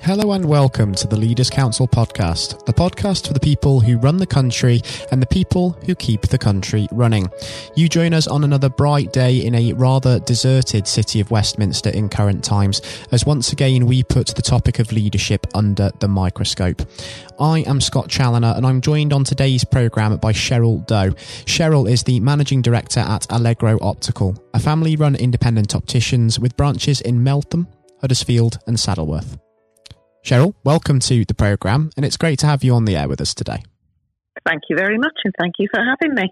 Hello 0.00 0.32
and 0.32 0.44
welcome 0.44 0.94
to 0.94 1.08
the 1.08 1.16
Leaders 1.16 1.50
Council 1.50 1.88
podcast, 1.88 2.64
the 2.64 2.72
podcast 2.72 3.26
for 3.26 3.32
the 3.32 3.40
people 3.40 3.80
who 3.80 3.98
run 3.98 4.18
the 4.18 4.26
country 4.26 4.80
and 5.10 5.20
the 5.20 5.26
people 5.26 5.70
who 5.84 5.96
keep 5.96 6.22
the 6.22 6.38
country 6.38 6.86
running. 6.92 7.28
You 7.74 7.88
join 7.88 8.14
us 8.14 8.28
on 8.28 8.44
another 8.44 8.68
bright 8.68 9.12
day 9.12 9.44
in 9.44 9.56
a 9.56 9.72
rather 9.72 10.20
deserted 10.20 10.86
city 10.86 11.18
of 11.18 11.32
Westminster 11.32 11.90
in 11.90 12.08
current 12.08 12.44
times, 12.44 12.82
as 13.10 13.26
once 13.26 13.52
again 13.52 13.86
we 13.86 14.04
put 14.04 14.28
the 14.28 14.42
topic 14.42 14.78
of 14.78 14.92
leadership 14.92 15.44
under 15.54 15.90
the 15.98 16.08
microscope. 16.08 16.82
I 17.40 17.60
am 17.60 17.80
Scott 17.80 18.08
Challoner 18.08 18.54
and 18.56 18.64
I'm 18.64 18.80
joined 18.82 19.12
on 19.12 19.24
today's 19.24 19.64
programme 19.64 20.16
by 20.18 20.32
Sheryl 20.32 20.86
Doe. 20.86 21.12
Sheryl 21.46 21.90
is 21.90 22.04
the 22.04 22.20
Managing 22.20 22.62
Director 22.62 23.00
at 23.00 23.26
Allegro 23.30 23.78
Optical, 23.80 24.36
a 24.54 24.60
family 24.60 24.94
run 24.94 25.16
independent 25.16 25.74
opticians 25.74 26.38
with 26.38 26.56
branches 26.56 27.00
in 27.00 27.24
Meltham, 27.24 27.66
Huddersfield 28.00 28.58
and 28.68 28.76
Saddleworth. 28.76 29.36
Sheryl, 30.26 30.54
welcome 30.64 30.98
to 30.98 31.24
the 31.24 31.34
programme, 31.34 31.90
and 31.96 32.04
it's 32.04 32.16
great 32.16 32.40
to 32.40 32.48
have 32.48 32.64
you 32.64 32.74
on 32.74 32.84
the 32.84 32.96
air 32.96 33.06
with 33.06 33.20
us 33.20 33.32
today. 33.32 33.62
Thank 34.44 34.62
you 34.68 34.76
very 34.76 34.98
much, 34.98 35.18
and 35.24 35.34
thank 35.38 35.54
you 35.58 35.68
for 35.72 35.80
having 35.82 36.14
me. 36.14 36.30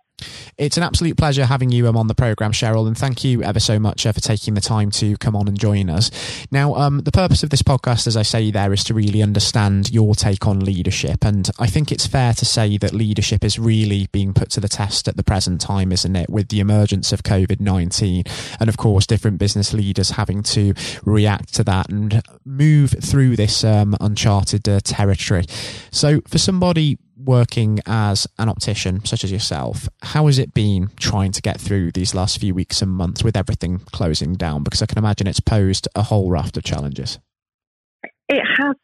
It's 0.57 0.77
an 0.77 0.85
absolute 0.85 1.17
pleasure 1.17 1.47
having 1.47 1.71
you 1.71 1.89
um, 1.89 1.97
on 1.97 2.07
the 2.07 2.15
programme, 2.15 2.53
Sheryl, 2.53 2.87
and 2.87 2.97
thank 2.97 3.25
you 3.25 3.43
ever 3.43 3.59
so 3.59 3.81
much 3.81 4.07
uh, 4.07 4.13
for 4.13 4.21
taking 4.21 4.55
the 4.55 4.61
time 4.61 4.91
to 4.93 5.17
come 5.17 5.35
on 5.35 5.49
and 5.49 5.59
join 5.59 5.91
us. 5.91 6.11
Now, 6.53 6.75
um, 6.77 7.01
the 7.01 7.11
purpose 7.11 7.43
of 7.43 7.51
this 7.51 7.63
podcast, 7.63 8.07
as 8.07 8.17
I 8.17 8.23
say 8.23 8.51
there, 8.51 8.73
is 8.73 8.85
to 8.85 8.95
really 8.95 9.23
understand 9.23 9.91
your 9.91 10.15
take 10.15 10.47
on 10.47 10.61
leadership, 10.61 11.25
and 11.25 11.51
I 11.59 11.67
think 11.67 11.91
it's 11.91 12.07
fair 12.07 12.35
to 12.35 12.45
say 12.45 12.79
that 12.79 12.93
leadership 12.93 13.43
is 13.43 13.59
really 13.59 14.09
being 14.13 14.33
put 14.33 14.51
to 14.51 14.61
the 14.61 14.69
test 14.69 15.09
at 15.09 15.17
the 15.17 15.25
present 15.25 15.61
time, 15.61 15.91
isn't 15.91 16.15
it, 16.15 16.31
with 16.31 16.49
the 16.49 16.61
emergence 16.61 17.13
of 17.13 17.23
COVID 17.23 17.61
19, 17.61 18.25
and 18.61 18.69
of 18.69 18.77
course, 18.77 19.07
different 19.07 19.39
business 19.39 19.73
leaders 19.73 20.11
having 20.11 20.43
to 20.45 20.75
react 21.05 21.55
to 21.55 21.65
that 21.65 21.89
and 21.91 22.23
move 22.45 22.95
through 23.03 23.35
this 23.35 23.65
um, 23.65 23.97
uncharted 24.01 24.69
uh, 24.69 24.81
territory. 24.85 25.45
So, 25.91 26.21
for 26.29 26.39
somebody 26.39 26.99
working 27.25 27.81
as 27.87 28.27
an 28.39 28.49
optician, 28.49 29.05
such 29.05 29.25
as 29.25 29.33
yourself, 29.33 29.89
how 30.03 30.27
has 30.27 30.39
it 30.39 30.55
been 30.55 30.91
trying 30.97 31.33
to 31.33 31.43
get 31.43 31.61
through 31.61 31.93
these 31.93 32.15
last 32.15 32.39
few 32.39 32.55
weeks 32.55 32.83
and 32.83 32.91
months 32.91 33.25
with 33.25 33.37
everything 33.37 33.81
closing 33.93 34.35
down? 34.35 34.63
Because 34.63 34.83
I 34.83 34.87
can 34.87 34.99
imagine 34.99 35.27
it's 35.27 35.41
posed 35.41 35.89
a 35.95 36.03
whole 36.03 36.31
raft 36.31 36.57
of 36.57 36.65
challenges. 36.65 37.19
It 38.29 38.43
has 38.59 38.77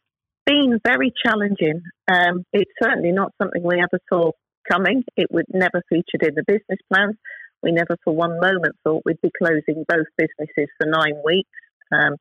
been 0.47 0.81
very 0.85 1.13
challenging. 1.25 1.83
Um, 2.11 2.45
it's 2.53 2.71
certainly 2.83 3.13
not 3.13 3.33
something 3.41 3.63
we 3.63 3.79
ever 3.79 4.01
saw 4.09 4.33
coming. 4.71 5.05
It 5.17 5.29
would 5.31 5.47
never 5.49 5.83
featured 5.89 6.23
in 6.23 6.35
the 6.35 6.45
business 6.47 6.79
plans. 6.93 7.17
We 7.63 7.73
never 7.73 7.97
for 8.05 8.15
one 8.15 8.41
moment 8.41 8.77
thought 8.85 9.03
we'd 9.05 9.21
be 9.23 9.31
closing 9.37 9.85
both 9.87 10.07
businesses 10.17 10.69
for 10.79 10.87
nine 10.87 11.21
weeks. 11.25 11.49
Um, 11.93 12.17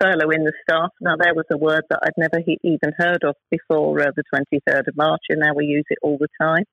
furloughing 0.00 0.44
the 0.44 0.52
staff. 0.62 0.90
Now, 1.00 1.16
there 1.16 1.34
was 1.34 1.46
a 1.50 1.58
word 1.58 1.84
that 1.90 2.00
I'd 2.02 2.16
never 2.16 2.40
he- 2.44 2.58
even 2.62 2.92
heard 2.96 3.24
of 3.24 3.34
before 3.50 4.00
uh, 4.00 4.10
the 4.16 4.24
23rd 4.34 4.88
of 4.88 4.96
March, 4.96 5.22
and 5.28 5.40
now 5.40 5.54
we 5.54 5.66
use 5.66 5.84
it 5.90 5.98
all 6.02 6.18
the 6.18 6.28
time. 6.40 6.64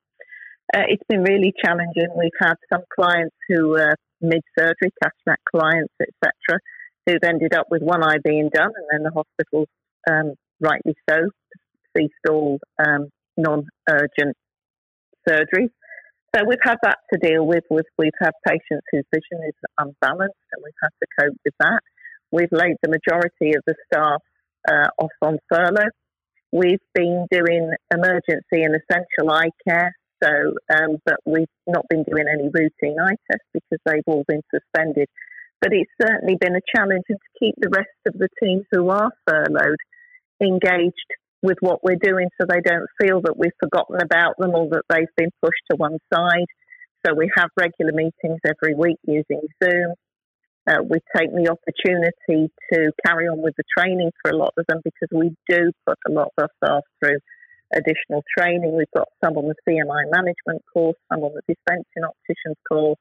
Uh, 0.74 0.82
it's 0.88 1.02
been 1.08 1.22
really 1.22 1.52
challenging. 1.64 2.08
We've 2.16 2.30
had 2.40 2.54
some 2.72 2.82
clients 2.94 3.36
who 3.48 3.76
are 3.76 3.96
mid 4.20 4.42
surgery, 4.58 4.90
cataract 5.02 5.44
clients, 5.44 5.94
etc., 6.00 6.60
who've 7.06 7.22
ended 7.24 7.54
up 7.54 7.66
with 7.70 7.82
one 7.82 8.02
eye 8.02 8.18
being 8.24 8.50
done, 8.52 8.72
and 8.74 8.86
then 8.90 9.02
the 9.02 9.12
hospitals, 9.14 9.68
um, 10.10 10.34
rightly 10.60 10.94
so, 11.08 11.30
ceased 11.96 12.14
all 12.28 12.58
um, 12.84 13.08
non 13.36 13.66
urgent 13.88 14.36
surgery. 15.28 15.70
So 16.34 16.42
we've 16.46 16.58
had 16.62 16.76
that 16.82 16.98
to 17.12 17.18
deal 17.18 17.46
with. 17.46 17.64
with. 17.70 17.86
We've 17.96 18.10
had 18.20 18.32
patients 18.46 18.84
whose 18.92 19.04
vision 19.14 19.46
is 19.46 19.54
unbalanced, 19.78 20.36
and 20.52 20.62
we've 20.62 20.74
had 20.82 20.90
to 21.00 21.06
cope 21.20 21.36
with 21.44 21.54
that. 21.60 21.80
We've 22.32 22.52
laid 22.52 22.76
the 22.82 22.90
majority 22.90 23.56
of 23.56 23.62
the 23.66 23.74
staff 23.86 24.22
uh, 24.68 24.88
off 24.98 25.12
on 25.22 25.38
furlough. 25.48 25.90
We've 26.52 26.82
been 26.94 27.26
doing 27.30 27.70
emergency 27.92 28.62
and 28.62 28.74
essential 28.74 29.30
eye 29.30 29.50
care, 29.66 29.92
so 30.22 30.54
um, 30.74 30.96
but 31.04 31.16
we've 31.26 31.46
not 31.66 31.84
been 31.88 32.04
doing 32.04 32.24
any 32.32 32.48
routine 32.52 32.98
eye 33.00 33.16
tests 33.30 33.48
because 33.52 33.78
they've 33.84 34.06
all 34.06 34.24
been 34.26 34.42
suspended. 34.54 35.08
But 35.60 35.72
it's 35.72 35.90
certainly 36.00 36.36
been 36.40 36.56
a 36.56 36.60
challenge 36.74 37.04
and 37.08 37.18
to 37.18 37.38
keep 37.38 37.54
the 37.58 37.70
rest 37.70 37.88
of 38.06 38.14
the 38.14 38.28
teams 38.42 38.64
who 38.70 38.88
are 38.90 39.10
furloughed 39.26 39.78
engaged 40.40 41.10
with 41.42 41.58
what 41.60 41.82
we're 41.82 42.00
doing 42.00 42.28
so 42.38 42.46
they 42.46 42.60
don't 42.60 42.88
feel 43.00 43.20
that 43.22 43.38
we've 43.38 43.56
forgotten 43.60 44.00
about 44.00 44.34
them 44.38 44.50
or 44.50 44.68
that 44.68 44.82
they've 44.88 45.16
been 45.16 45.30
pushed 45.42 45.62
to 45.70 45.76
one 45.76 45.98
side. 46.12 46.46
So 47.04 47.14
we 47.14 47.30
have 47.36 47.50
regular 47.56 47.92
meetings 47.92 48.40
every 48.44 48.74
week 48.74 48.98
using 49.06 49.40
Zoom. 49.62 49.94
Uh, 50.68 50.82
we 50.82 50.98
take 51.16 51.30
the 51.30 51.48
opportunity 51.48 52.50
to 52.72 52.90
carry 53.06 53.28
on 53.28 53.40
with 53.40 53.54
the 53.56 53.62
training 53.78 54.10
for 54.20 54.32
a 54.32 54.36
lot 54.36 54.52
of 54.58 54.64
them 54.66 54.80
because 54.82 55.08
we 55.12 55.30
do 55.48 55.70
put 55.86 55.96
a 56.08 56.10
lot 56.10 56.28
of 56.38 56.50
staff 56.62 56.82
through 56.98 57.18
additional 57.72 58.24
training. 58.36 58.76
We've 58.76 58.90
got 58.96 59.08
some 59.24 59.36
on 59.36 59.46
the 59.46 59.54
CMI 59.68 60.10
management 60.10 60.64
course, 60.72 60.96
some 61.12 61.22
on 61.22 61.32
the 61.34 61.42
dispensing 61.46 62.02
opticians 62.02 62.56
course, 62.68 62.98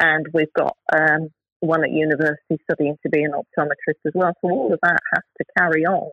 and 0.00 0.26
we've 0.34 0.52
got 0.56 0.76
um, 0.92 1.28
one 1.60 1.84
at 1.84 1.92
university 1.92 2.58
studying 2.64 2.96
to 3.04 3.08
be 3.08 3.22
an 3.22 3.32
optometrist 3.32 4.02
as 4.06 4.12
well. 4.14 4.32
So 4.40 4.50
all 4.50 4.72
of 4.72 4.80
that 4.82 5.00
has 5.14 5.22
to 5.38 5.44
carry 5.58 5.84
on 5.84 6.10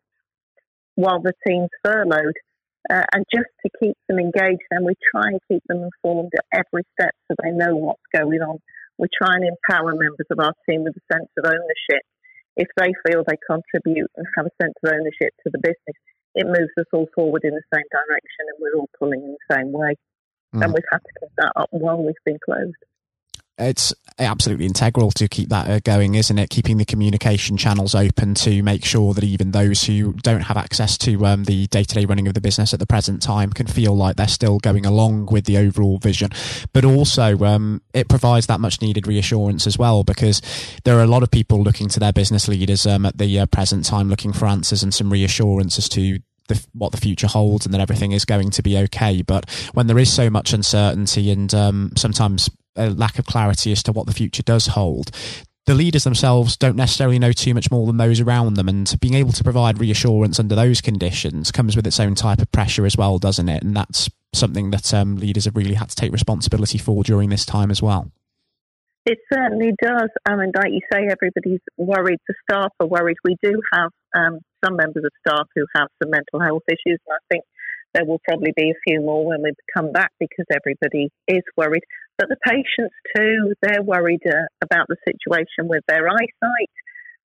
while 0.95 1.21
the 1.21 1.33
team's 1.47 1.69
furloughed. 1.83 2.35
Uh, 2.89 3.03
and 3.13 3.25
just 3.33 3.49
to 3.65 3.69
keep 3.81 3.97
them 4.07 4.17
engaged, 4.17 4.61
and 4.71 4.85
we 4.85 4.93
try 5.11 5.23
and 5.27 5.39
keep 5.51 5.61
them 5.67 5.83
informed 5.83 6.31
at 6.37 6.45
every 6.53 6.83
step 6.97 7.13
so 7.27 7.35
they 7.43 7.51
know 7.51 7.75
what's 7.75 7.99
going 8.15 8.39
on 8.41 8.59
we 8.97 9.07
try 9.13 9.35
and 9.35 9.45
empower 9.45 9.93
members 9.93 10.27
of 10.31 10.39
our 10.39 10.53
team 10.67 10.83
with 10.83 10.97
a 10.97 11.13
sense 11.13 11.29
of 11.37 11.45
ownership. 11.45 12.03
If 12.57 12.67
they 12.75 12.91
feel 13.05 13.23
they 13.23 13.37
contribute 13.45 14.09
and 14.17 14.25
have 14.35 14.47
a 14.47 14.57
sense 14.61 14.73
of 14.83 14.91
ownership 14.91 15.33
to 15.45 15.49
the 15.53 15.61
business, 15.61 15.97
it 16.33 16.45
moves 16.45 16.73
us 16.77 16.89
all 16.93 17.07
forward 17.13 17.43
in 17.43 17.53
the 17.53 17.69
same 17.73 17.85
direction 17.91 18.43
and 18.49 18.57
we're 18.59 18.77
all 18.79 18.89
pulling 18.97 19.21
in 19.21 19.35
the 19.37 19.55
same 19.55 19.71
way. 19.71 19.93
Mm. 20.55 20.63
And 20.63 20.73
we've 20.73 20.91
had 20.91 21.01
to 21.05 21.13
keep 21.19 21.29
that 21.37 21.53
up 21.55 21.69
while 21.71 22.01
we've 22.01 22.25
been 22.25 22.39
closed 22.43 22.77
it's 23.57 23.93
absolutely 24.19 24.65
integral 24.65 25.11
to 25.11 25.27
keep 25.27 25.49
that 25.49 25.69
uh, 25.69 25.79
going, 25.79 26.15
isn't 26.15 26.37
it? 26.39 26.49
Keeping 26.49 26.77
the 26.77 26.85
communication 26.85 27.57
channels 27.57 27.93
open 27.93 28.33
to 28.33 28.63
make 28.63 28.83
sure 28.83 29.13
that 29.13 29.23
even 29.23 29.51
those 29.51 29.83
who 29.83 30.13
don't 30.13 30.41
have 30.41 30.57
access 30.57 30.97
to 30.97 31.25
um, 31.25 31.43
the 31.43 31.67
day 31.67 31.83
to 31.83 31.95
day 31.95 32.05
running 32.05 32.27
of 32.27 32.33
the 32.33 32.41
business 32.41 32.73
at 32.73 32.79
the 32.79 32.87
present 32.87 33.21
time 33.21 33.51
can 33.51 33.67
feel 33.67 33.95
like 33.95 34.15
they're 34.15 34.27
still 34.27 34.57
going 34.59 34.85
along 34.85 35.27
with 35.27 35.45
the 35.45 35.57
overall 35.57 35.97
vision. 35.97 36.29
But 36.73 36.85
also, 36.85 37.37
um, 37.39 37.81
it 37.93 38.09
provides 38.09 38.47
that 38.47 38.59
much 38.59 38.81
needed 38.81 39.07
reassurance 39.07 39.67
as 39.67 39.77
well, 39.77 40.03
because 40.03 40.41
there 40.83 40.97
are 40.97 41.03
a 41.03 41.07
lot 41.07 41.23
of 41.23 41.31
people 41.31 41.61
looking 41.61 41.89
to 41.89 41.99
their 41.99 42.13
business 42.13 42.47
leaders 42.47 42.85
um, 42.85 43.05
at 43.05 43.17
the 43.17 43.39
uh, 43.39 43.45
present 43.47 43.85
time 43.85 44.09
looking 44.09 44.33
for 44.33 44.47
answers 44.47 44.83
and 44.83 44.93
some 44.93 45.11
reassurance 45.11 45.77
as 45.77 45.89
to 45.89 46.19
the, 46.47 46.65
what 46.73 46.91
the 46.91 46.97
future 46.97 47.27
holds 47.27 47.65
and 47.65 47.73
that 47.73 47.81
everything 47.81 48.13
is 48.13 48.25
going 48.25 48.49
to 48.51 48.63
be 48.63 48.77
okay. 48.77 49.21
But 49.21 49.49
when 49.73 49.87
there 49.87 49.99
is 49.99 50.11
so 50.11 50.29
much 50.29 50.53
uncertainty 50.53 51.29
and 51.29 51.53
um, 51.53 51.91
sometimes 51.97 52.49
a 52.77 52.89
lack 52.89 53.19
of 53.19 53.25
clarity 53.25 53.71
as 53.71 53.83
to 53.83 53.91
what 53.91 54.05
the 54.05 54.13
future 54.13 54.43
does 54.43 54.67
hold, 54.67 55.11
the 55.65 55.75
leaders 55.75 56.05
themselves 56.05 56.55
don't 56.55 56.77
necessarily 56.77 57.19
know 57.19 57.33
too 57.33 57.53
much 57.53 57.69
more 57.69 57.85
than 57.85 57.97
those 57.97 58.21
around 58.21 58.53
them. 58.53 58.69
And 58.69 58.91
being 59.01 59.15
able 59.15 59.33
to 59.33 59.43
provide 59.43 59.79
reassurance 59.79 60.39
under 60.39 60.55
those 60.55 60.79
conditions 60.79 61.51
comes 61.51 61.75
with 61.75 61.85
its 61.85 61.99
own 61.99 62.15
type 62.15 62.41
of 62.41 62.51
pressure 62.53 62.85
as 62.85 62.95
well, 62.95 63.19
doesn't 63.19 63.49
it? 63.49 63.63
And 63.63 63.75
that's 63.75 64.09
something 64.33 64.71
that 64.71 64.93
um, 64.93 65.17
leaders 65.17 65.45
have 65.45 65.57
really 65.57 65.73
had 65.73 65.89
to 65.89 65.95
take 65.95 66.13
responsibility 66.13 66.77
for 66.77 67.03
during 67.03 67.29
this 67.29 67.45
time 67.45 67.69
as 67.69 67.81
well. 67.81 68.11
It 69.05 69.19
certainly 69.31 69.71
does. 69.81 70.09
I 70.25 70.35
mean, 70.35 70.51
like 70.55 70.71
you 70.71 70.81
say, 70.91 71.07
everybody's 71.09 71.61
worried. 71.77 72.19
The 72.27 72.35
staff 72.49 72.71
are 72.79 72.87
worried. 72.87 73.17
We 73.23 73.37
do 73.41 73.61
have 73.73 73.91
um, 74.15 74.39
some 74.63 74.75
members 74.75 75.03
of 75.05 75.11
staff 75.25 75.47
who 75.55 75.65
have 75.75 75.87
some 76.01 76.11
mental 76.11 76.41
health 76.41 76.63
issues, 76.67 76.99
and 77.07 77.13
I 77.13 77.19
think 77.29 77.43
there 77.93 78.05
will 78.05 78.19
probably 78.27 78.51
be 78.55 78.71
a 78.71 78.79
few 78.85 79.01
more 79.01 79.25
when 79.25 79.43
we 79.43 79.51
come 79.75 79.91
back 79.91 80.11
because 80.19 80.45
everybody 80.51 81.09
is 81.27 81.43
worried. 81.55 81.83
But 82.17 82.29
the 82.29 82.37
patients 82.45 82.95
too, 83.15 83.53
they're 83.61 83.83
worried 83.83 84.21
uh, 84.25 84.47
about 84.63 84.87
the 84.87 84.97
situation 85.07 85.69
with 85.69 85.83
their 85.87 86.07
eyesight. 86.09 86.71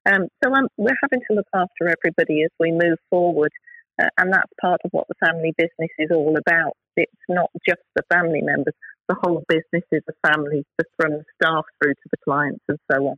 Um, 0.05 0.29
so 0.43 0.53
um, 0.53 0.69
we're 0.77 0.99
having 1.03 1.25
to 1.31 1.37
look 1.37 1.47
after 1.55 1.89
everybody 1.89 2.43
as 2.43 2.51
we 2.59 2.73
move 2.73 2.99
forward. 3.09 3.53
Uh, 4.01 4.09
and 4.19 4.33
that's 4.33 4.51
part 4.61 4.81
of 4.85 4.91
what 4.93 5.07
the 5.09 5.27
family 5.27 5.53
business 5.57 5.91
is 5.99 6.11
all 6.11 6.37
about. 6.37 6.73
It's 6.97 7.13
not 7.29 7.51
just 7.67 7.81
the 7.95 8.03
family 8.13 8.41
members, 8.43 8.75
the 9.09 9.17
whole 9.23 9.43
business 9.49 9.85
is 9.93 10.03
a 10.09 10.29
family 10.29 10.65
from 10.97 11.13
the 11.13 11.25
staff 11.37 11.65
through 11.83 11.95
to 11.95 12.09
the 12.11 12.17
clients 12.25 12.65
and 12.69 12.79
so 12.91 13.09
on. 13.09 13.17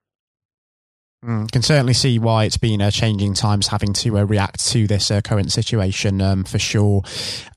Mm, 1.24 1.50
can 1.50 1.62
certainly 1.62 1.94
see 1.94 2.18
why 2.18 2.44
it's 2.44 2.58
been 2.58 2.82
uh, 2.82 2.90
changing 2.90 3.34
times 3.34 3.68
having 3.68 3.94
to 3.94 4.18
uh, 4.18 4.24
react 4.24 4.66
to 4.68 4.86
this 4.86 5.10
uh, 5.10 5.22
current 5.22 5.52
situation 5.52 6.20
um, 6.20 6.44
for 6.44 6.58
sure. 6.58 7.02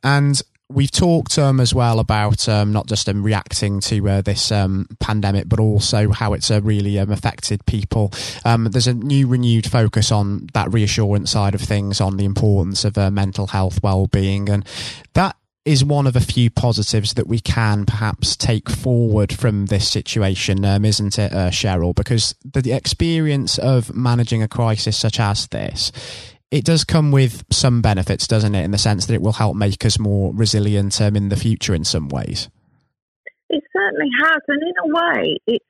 And 0.04 0.42
we've 0.70 0.92
talked 0.92 1.38
um, 1.40 1.60
as 1.60 1.74
well 1.74 2.00
about 2.00 2.48
um, 2.50 2.74
not 2.74 2.88
just 2.88 3.08
um, 3.08 3.24
reacting 3.24 3.80
to 3.80 4.10
uh, 4.10 4.22
this 4.22 4.52
um, 4.52 4.88
pandemic, 5.00 5.48
but 5.48 5.60
also 5.60 6.12
how 6.12 6.34
it's 6.34 6.52
uh, 6.52 6.62
really 6.62 7.00
um, 7.00 7.12
affected 7.12 7.66
people. 7.66 8.12
Um, 8.44 8.66
there's 8.66 8.88
a 8.88 8.94
new 8.94 9.28
renewed 9.28 9.70
focus 9.70 10.12
on 10.12 10.48
that 10.54 10.72
reassurance 10.72 11.32
side 11.32 11.56
of 11.56 11.62
things, 11.62 12.02
on 12.02 12.18
the 12.18 12.26
importance 12.26 12.84
of 12.84 12.98
uh, 12.98 13.12
mental 13.12 13.48
health 13.48 13.82
well-being, 13.82 14.50
and 14.50 14.68
that 15.14 15.36
is 15.64 15.84
one 15.84 16.08
of 16.08 16.16
a 16.16 16.22
few 16.22 16.50
positives 16.50 17.14
that 17.16 17.28
we 17.28 17.42
can 17.42 17.86
perhaps 17.86 18.38
take 18.38 18.70
forward 18.70 19.34
from 19.34 19.66
this 19.66 19.90
situation, 19.90 20.64
um, 20.64 20.86
isn't 20.86 21.20
it, 21.20 21.34
uh, 21.34 21.50
Sheryl? 21.50 21.94
Because 21.94 22.34
the, 22.46 22.62
the 22.62 22.72
experience 22.72 23.58
of 23.58 23.94
managing 23.94 24.42
a 24.42 24.48
crisis 24.48 24.98
such 24.98 25.20
as 25.20 25.48
this 25.48 25.92
it 26.52 26.64
does 26.64 26.84
come 26.84 27.12
with 27.12 27.44
some 27.52 27.82
benefits, 27.82 28.28
doesn't 28.28 28.56
it, 28.56 28.64
in 28.64 28.72
the 28.72 28.78
sense 28.78 29.06
that 29.06 29.14
it 29.14 29.22
will 29.22 29.34
help 29.34 29.56
make 29.56 29.86
us 29.86 30.00
more 30.00 30.34
resilient 30.34 31.02
um, 31.02 31.16
in 31.16 31.30
the 31.30 31.36
future 31.36 31.76
in 31.76 31.84
some 31.84 32.08
ways. 32.08 32.50
It 33.50 33.64
certainly 33.76 34.10
has, 34.24 34.40
and 34.48 34.62
in 34.62 34.74
a 34.84 34.96
way, 34.96 35.38
it's 35.48 35.66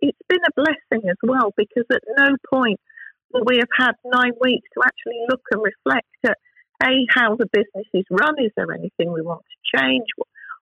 it's 0.00 0.18
been 0.28 0.38
a 0.46 0.52
blessing 0.54 1.08
as 1.08 1.16
well 1.22 1.52
because 1.56 1.84
at 1.90 2.02
no 2.16 2.36
point 2.52 2.78
will 3.32 3.42
we 3.44 3.56
have 3.56 3.68
had 3.76 3.92
nine 4.04 4.32
weeks 4.40 4.68
to 4.74 4.84
actually 4.84 5.18
look 5.28 5.42
and 5.50 5.60
reflect 5.62 6.06
at 6.24 6.38
a 6.82 6.92
how 7.10 7.34
the 7.34 7.46
business 7.52 7.86
is 7.92 8.04
run. 8.10 8.34
Is 8.38 8.52
there 8.56 8.72
anything 8.72 9.12
we 9.12 9.22
want 9.22 9.42
to 9.42 9.78
change? 9.78 10.06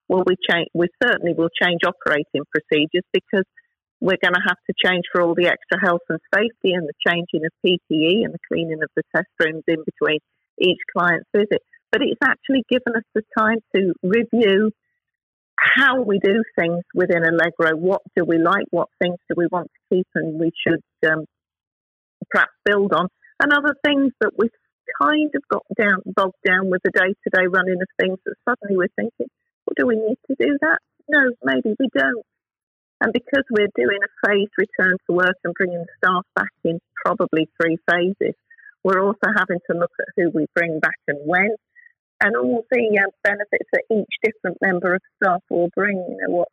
Will 0.09 0.25
we 0.27 0.37
change? 0.49 0.69
We 0.73 0.89
certainly 1.03 1.35
will 1.35 1.51
change 1.63 1.81
operating 1.87 2.43
procedures 2.51 3.05
because 3.13 3.45
we're 4.01 4.21
going 4.23 4.35
to 4.35 4.47
have 4.47 4.59
to 4.69 4.75
change 4.85 5.05
for 5.11 5.23
all 5.23 5.35
the 5.35 5.47
extra 5.47 5.81
health 5.81 6.05
and 6.09 6.21
safety 6.35 6.75
and 6.75 6.87
the 6.87 6.99
changing 7.07 7.45
of 7.45 7.53
PPE 7.65 8.25
and 8.25 8.35
the 8.35 8.45
cleaning 8.49 8.83
of 8.83 8.91
the 8.95 9.03
test 9.15 9.29
rooms 9.41 9.65
in 9.67 9.83
between 9.85 10.19
each 10.59 10.81
client's 10.97 11.29
visit. 11.35 11.63
But 11.91 12.03
it's 12.03 12.21
actually 12.23 12.65
given 12.69 12.97
us 12.97 13.05
the 13.15 13.23
time 13.39 13.59
to 13.75 13.95
review 14.03 14.71
how 15.59 16.03
we 16.03 16.19
do 16.19 16.43
things 16.59 16.83
within 16.95 17.25
Allegro. 17.25 17.77
What 17.77 18.03
do 18.17 18.25
we 18.25 18.39
like? 18.39 18.67
What 18.71 18.89
things 19.01 19.17
do 19.29 19.35
we 19.37 19.47
want 19.51 19.69
to 19.69 19.97
keep 19.97 20.07
and 20.15 20.39
we 20.39 20.51
should 20.67 20.83
um, 21.11 21.25
perhaps 22.31 22.53
build 22.65 22.93
on? 22.93 23.09
And 23.41 23.53
other 23.53 23.75
things 23.85 24.13
that 24.21 24.33
we've 24.37 24.51
kind 25.01 25.31
of 25.35 25.43
got 25.51 25.65
down, 25.79 26.03
bogged 26.05 26.41
down 26.47 26.71
with 26.71 26.83
the 26.85 26.91
day 26.91 27.13
to 27.13 27.31
day 27.33 27.47
running 27.47 27.81
of 27.81 27.89
things 28.01 28.19
that 28.27 28.35
suddenly 28.49 28.77
we're 28.77 28.95
thinking, 28.97 29.29
well, 29.67 29.75
do 29.77 29.87
we 29.87 29.97
need 29.97 30.19
to 30.29 30.37
do 30.39 30.59
that? 30.61 30.79
No, 31.09 31.33
maybe 31.43 31.75
we 31.79 31.89
don't. 31.97 32.25
And 33.01 33.13
because 33.13 33.45
we're 33.51 33.73
doing 33.77 33.99
a 34.03 34.27
phased 34.27 34.53
return 34.57 34.97
to 35.07 35.17
work 35.17 35.37
and 35.45 35.55
bringing 35.55 35.85
staff 35.99 36.25
back 36.35 36.53
in 36.65 36.81
probably 37.05 37.49
three 37.61 37.77
phases, 37.91 38.35
we're 38.85 39.03
also 39.03 39.29
having 39.37 39.59
to 39.71 39.77
look 39.77 39.93
at 40.01 40.15
who 40.17 40.31
we 40.31 40.47
bring 40.55 40.81
back 40.81 40.99
and 41.09 41.19
when, 41.27 41.51
and 42.23 42.37
all 42.37 42.65
the 42.71 42.99
uh, 42.99 43.11
benefits 43.23 43.69
that 43.73 43.83
each 43.91 44.15
different 44.25 44.57
member 44.63 44.95
of 44.95 45.03
staff 45.23 45.43
will 45.51 45.69
bring. 45.75 45.97
You 45.97 46.19
know, 46.23 46.37
what 46.37 46.49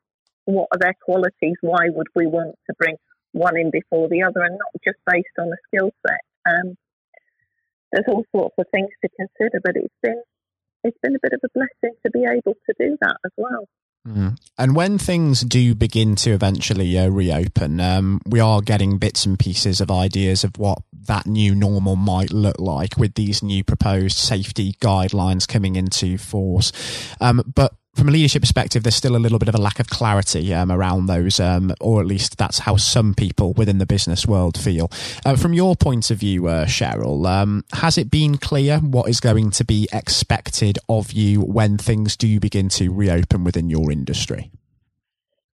what 0.46 0.68
are 0.74 0.80
their 0.80 0.96
qualities? 1.06 1.56
Why 1.62 1.88
would 1.88 2.08
we 2.16 2.28
want 2.28 2.56
to 2.68 2.76
bring 2.78 2.98
one 3.32 3.58
in 3.58 3.72
before 3.72 4.10
the 4.10 4.24
other, 4.24 4.44
and 4.44 4.58
not 4.58 4.82
just 4.84 4.98
based 5.06 5.38
on 5.40 5.48
a 5.48 5.62
skill 5.68 5.92
set? 6.06 6.20
Um, 6.46 6.76
there's 7.92 8.06
all 8.08 8.26
sorts 8.36 8.56
of 8.58 8.66
things 8.72 8.90
to 9.04 9.10
consider, 9.16 9.62
but 9.64 9.78
it's 9.78 9.94
been 10.02 10.22
it's 10.84 10.98
been 11.02 11.16
a 11.16 11.24
bit 11.24 11.34
of 11.34 11.40
a 11.46 11.54
blessing 11.54 11.96
to 12.04 12.12
be 12.12 12.26
able 12.26 12.58
to 12.66 12.74
do 12.78 12.98
that 13.00 13.18
as 13.24 13.32
well. 13.38 13.66
Mm. 14.08 14.38
And 14.58 14.76
when 14.76 14.98
things 14.98 15.42
do 15.42 15.74
begin 15.76 16.16
to 16.18 16.32
eventually 16.32 16.98
uh, 16.98 17.08
reopen, 17.08 17.80
um, 17.80 18.22
we 18.26 18.40
are 18.40 18.62
getting 18.62 18.98
bits 18.98 19.26
and 19.26 19.40
pieces 19.40 19.80
of 19.80 19.90
ideas 19.90 20.44
of 20.44 20.58
what 20.58 20.80
that 21.08 21.26
new 21.26 21.56
normal 21.56 21.96
might 21.96 22.32
look 22.32 22.60
like 22.60 22.98
with 22.98 23.16
these 23.16 23.42
new 23.42 23.64
proposed 23.64 24.18
safety 24.18 24.74
guidelines 24.82 25.48
coming 25.48 25.76
into 25.76 26.18
force. 26.18 26.72
Um, 27.22 27.44
but 27.56 27.74
from 27.96 28.10
a 28.10 28.12
leadership 28.12 28.42
perspective, 28.42 28.84
there's 28.84 28.96
still 28.96 29.16
a 29.16 29.18
little 29.18 29.40
bit 29.40 29.48
of 29.48 29.56
a 29.56 29.62
lack 29.62 29.80
of 29.80 29.88
clarity 29.88 30.54
um, 30.54 30.72
around 30.72 31.06
those, 31.06 31.40
um, 31.40 31.74
or 31.80 32.02
at 32.02 32.08
least 32.08 32.38
that's 32.38 32.60
how 32.60 32.76
some 32.76 33.14
people 33.14 33.54
within 33.54 33.78
the 33.78 33.86
business 33.86 34.26
world 34.26 34.60
feel. 34.60 34.92
Uh, 35.26 35.36
from 35.36 35.54
your 35.54 35.76
point 35.76 36.10
of 36.10 36.18
view, 36.18 36.48
uh, 36.48 36.66
Sheryl, 36.66 37.28
um, 37.28 37.64
has 37.74 37.98
it 37.98 38.10
been 38.10 38.38
clear 38.38 38.80
what 38.80 39.10
is 39.10 39.20
going 39.20 39.52
to 39.52 39.64
be 39.64 39.88
expected 39.94 40.80
of 40.90 41.12
you 41.12 41.42
when 41.42 41.78
things 41.78 42.18
do 42.18 42.40
begin 42.40 42.68
to 42.70 42.92
reopen 42.92 43.44
within 43.44 43.70
your 43.70 43.92
industry? 43.92 44.52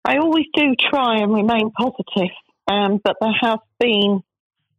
I 0.06 0.18
always 0.18 0.46
do 0.54 0.76
try 0.90 1.18
and 1.18 1.34
remain 1.34 1.72
positive, 1.72 2.32
um, 2.68 3.02
but 3.04 3.18
there 3.20 3.36
has 3.42 3.60
been 3.80 4.22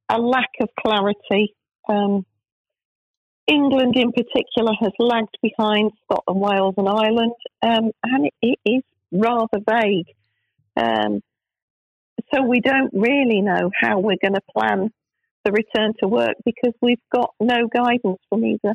a 0.09 0.19
lack 0.19 0.51
of 0.61 0.69
clarity 0.81 1.55
um, 1.89 2.25
England 3.49 3.97
in 3.97 4.13
particular 4.13 4.73
has 4.81 4.93
lagged 4.99 5.37
behind 5.43 5.91
Scotland, 6.05 6.41
Wales, 6.41 6.75
and 6.77 6.89
Ireland, 6.89 7.33
um, 7.63 7.91
and 8.05 8.27
it, 8.27 8.35
it 8.43 8.59
is 8.65 8.83
rather 9.11 9.59
vague. 9.69 10.15
Um, 10.77 11.23
so 12.33 12.43
we 12.43 12.61
don't 12.61 12.93
really 12.93 13.41
know 13.41 13.71
how 13.75 14.01
we're 14.01 14.21
going 14.21 14.35
to 14.35 14.43
plan 14.55 14.91
the 15.45 15.53
return 15.53 15.95
to 16.03 16.09
work 16.09 16.35
because 16.45 16.75
we've 16.83 17.01
got 17.13 17.31
no 17.41 17.69
guidance 17.75 18.19
from 18.29 18.45
either 18.45 18.75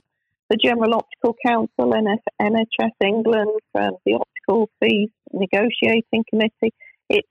the 0.49 0.57
General 0.63 0.95
Optical 0.95 1.35
Council, 1.45 1.93
NHS 2.41 2.91
England, 3.05 3.59
from 3.71 3.91
the 4.05 4.13
Optical 4.13 4.69
Fees 4.81 5.09
Negotiating 5.31 6.25
Committee. 6.29 6.73
It's 7.09 7.27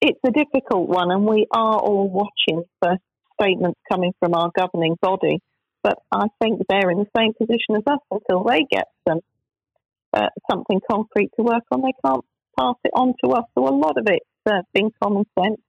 it's 0.00 0.20
a 0.26 0.30
difficult 0.30 0.88
one, 0.88 1.10
and 1.10 1.26
we 1.26 1.46
are 1.50 1.78
all 1.78 2.08
watching 2.08 2.64
for 2.80 2.96
statements 3.40 3.80
coming 3.90 4.12
from 4.20 4.34
our 4.34 4.50
governing 4.56 4.96
body 5.00 5.40
but 5.84 5.98
I 6.10 6.26
think 6.42 6.62
they're 6.66 6.90
in 6.90 6.98
the 6.98 7.10
same 7.16 7.34
position 7.38 7.76
as 7.76 7.82
us 7.86 8.00
until 8.10 8.42
they 8.42 8.64
get 8.68 8.86
some 9.06 9.20
uh, 10.14 10.28
something 10.50 10.80
concrete 10.90 11.30
to 11.36 11.42
work 11.42 11.64
on. 11.70 11.82
They 11.82 11.92
can't 12.04 12.24
pass 12.58 12.76
it 12.84 12.92
on 12.94 13.12
to 13.22 13.32
us. 13.32 13.44
So 13.56 13.68
a 13.68 13.76
lot 13.76 13.98
of 13.98 14.06
it's 14.06 14.26
uh, 14.46 14.62
being 14.72 14.90
common 15.02 15.24
sense, 15.38 15.60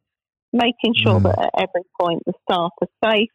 making 0.54 0.94
sure 0.96 1.20
mm. 1.20 1.24
that 1.24 1.38
at 1.38 1.68
every 1.68 1.84
point 2.00 2.24
the 2.26 2.34
staff 2.50 2.72
are 2.82 3.12
safe, 3.12 3.30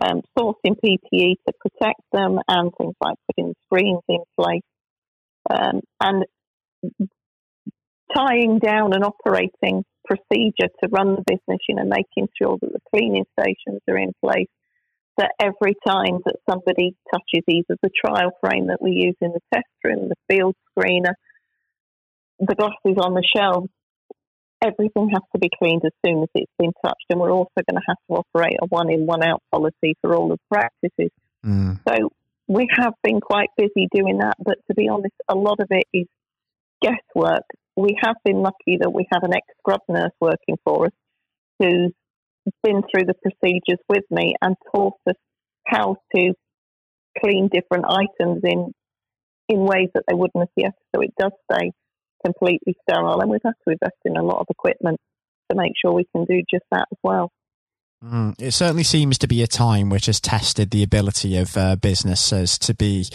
um, 0.00 0.22
sourcing 0.38 0.76
PPE 0.82 1.34
to 1.46 1.52
protect 1.60 2.00
them, 2.12 2.38
and 2.48 2.70
things 2.78 2.94
like 3.04 3.16
putting 3.26 3.54
screens 3.66 4.02
in 4.08 4.22
place, 4.40 4.62
um, 5.50 5.80
and 6.00 6.24
tying 8.16 8.58
down 8.58 8.94
an 8.94 9.02
operating 9.02 9.84
procedure 10.06 10.70
to 10.82 10.88
run 10.90 11.16
the 11.16 11.24
business. 11.26 11.60
You 11.68 11.74
know, 11.74 11.84
making 11.84 12.28
sure 12.40 12.56
that 12.60 12.72
the 12.72 12.80
cleaning 12.90 13.26
stations 13.38 13.82
are 13.88 13.98
in 13.98 14.12
place 14.24 14.48
that 15.18 15.32
every 15.40 15.74
time 15.86 16.20
that 16.24 16.36
somebody 16.48 16.94
touches 17.12 17.44
either 17.48 17.76
the 17.82 17.90
trial 18.04 18.30
frame 18.40 18.68
that 18.68 18.82
we 18.82 18.92
use 18.92 19.16
in 19.20 19.32
the 19.32 19.40
test 19.52 19.66
room, 19.84 20.08
the 20.08 20.34
field 20.34 20.54
screener, 20.76 21.14
the 22.38 22.54
glasses 22.54 22.98
on 23.00 23.14
the 23.14 23.24
shelves, 23.34 23.68
everything 24.62 25.10
has 25.10 25.22
to 25.32 25.38
be 25.38 25.50
cleaned 25.58 25.82
as 25.84 25.92
soon 26.04 26.22
as 26.22 26.28
it's 26.34 26.52
been 26.58 26.72
touched. 26.84 27.06
And 27.10 27.20
we're 27.20 27.30
also 27.30 27.50
going 27.56 27.80
to 27.80 27.86
have 27.86 27.96
to 28.08 28.16
operate 28.16 28.56
a 28.60 28.66
one 28.66 28.90
in, 28.90 29.06
one 29.06 29.22
out 29.22 29.42
policy 29.50 29.96
for 30.00 30.14
all 30.14 30.28
the 30.28 30.38
practices. 30.50 31.10
Mm. 31.44 31.80
So 31.88 32.10
we 32.48 32.68
have 32.76 32.94
been 33.02 33.20
quite 33.20 33.48
busy 33.56 33.88
doing 33.94 34.18
that. 34.18 34.34
But 34.42 34.58
to 34.68 34.74
be 34.74 34.88
honest, 34.88 35.14
a 35.28 35.34
lot 35.34 35.60
of 35.60 35.68
it 35.70 35.86
is 35.92 36.06
guesswork. 36.82 37.44
We 37.76 37.96
have 38.02 38.16
been 38.24 38.42
lucky 38.42 38.78
that 38.80 38.90
we 38.90 39.06
have 39.12 39.22
an 39.22 39.34
ex 39.34 39.46
scrub 39.58 39.80
nurse 39.88 40.12
working 40.20 40.56
for 40.64 40.86
us 40.86 40.92
who's 41.58 41.92
been 42.62 42.82
through 42.82 43.06
the 43.06 43.14
procedures 43.22 43.80
with 43.88 44.04
me 44.10 44.34
and 44.40 44.56
taught 44.74 44.94
us 45.08 45.16
how 45.66 45.96
to 46.14 46.32
clean 47.18 47.48
different 47.52 47.86
items 47.88 48.42
in 48.44 48.72
in 49.48 49.60
ways 49.60 49.88
that 49.94 50.02
they 50.08 50.14
wouldn't 50.14 50.40
have 50.40 50.48
yet. 50.56 50.72
So 50.94 51.02
it 51.02 51.14
does 51.18 51.32
stay 51.52 51.70
completely 52.24 52.74
sterile, 52.82 53.20
and 53.20 53.30
we've 53.30 53.40
had 53.44 53.54
to 53.66 53.72
invest 53.72 53.98
in 54.04 54.16
a 54.16 54.22
lot 54.22 54.40
of 54.40 54.46
equipment 54.50 54.98
to 55.50 55.56
make 55.56 55.72
sure 55.80 55.92
we 55.92 56.06
can 56.14 56.24
do 56.24 56.42
just 56.50 56.64
that 56.72 56.86
as 56.90 56.98
well. 57.02 57.30
Mm, 58.04 58.34
it 58.40 58.52
certainly 58.52 58.82
seems 58.82 59.18
to 59.18 59.28
be 59.28 59.42
a 59.42 59.46
time 59.46 59.88
which 59.88 60.06
has 60.06 60.20
tested 60.20 60.70
the 60.70 60.82
ability 60.82 61.36
of 61.38 61.56
uh, 61.56 61.76
businesses 61.76 62.58
to 62.58 62.74
be 62.74 63.06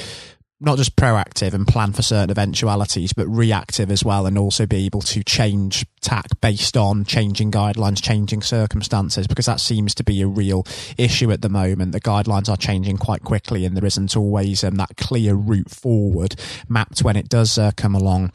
not 0.61 0.77
just 0.77 0.95
proactive 0.95 1.53
and 1.53 1.67
plan 1.67 1.91
for 1.91 2.03
certain 2.03 2.29
eventualities, 2.29 3.13
but 3.13 3.27
reactive 3.27 3.89
as 3.89 4.05
well, 4.05 4.27
and 4.27 4.37
also 4.37 4.67
be 4.67 4.85
able 4.85 5.01
to 5.01 5.23
change 5.23 5.85
tack 6.01 6.27
based 6.39 6.77
on 6.77 7.03
changing 7.03 7.51
guidelines, 7.51 8.01
changing 8.01 8.43
circumstances, 8.43 9.25
because 9.25 9.47
that 9.47 9.59
seems 9.59 9.95
to 9.95 10.03
be 10.03 10.21
a 10.21 10.27
real 10.27 10.63
issue 10.97 11.31
at 11.31 11.41
the 11.41 11.49
moment. 11.49 11.91
The 11.91 11.99
guidelines 11.99 12.47
are 12.47 12.57
changing 12.57 12.97
quite 12.97 13.23
quickly, 13.23 13.65
and 13.65 13.75
there 13.75 13.85
isn't 13.85 14.15
always 14.15 14.63
um, 14.63 14.75
that 14.75 14.95
clear 14.97 15.33
route 15.33 15.71
forward 15.71 16.35
mapped 16.69 17.03
when 17.03 17.15
it 17.15 17.27
does 17.27 17.57
uh, 17.57 17.71
come 17.75 17.95
along. 17.95 18.31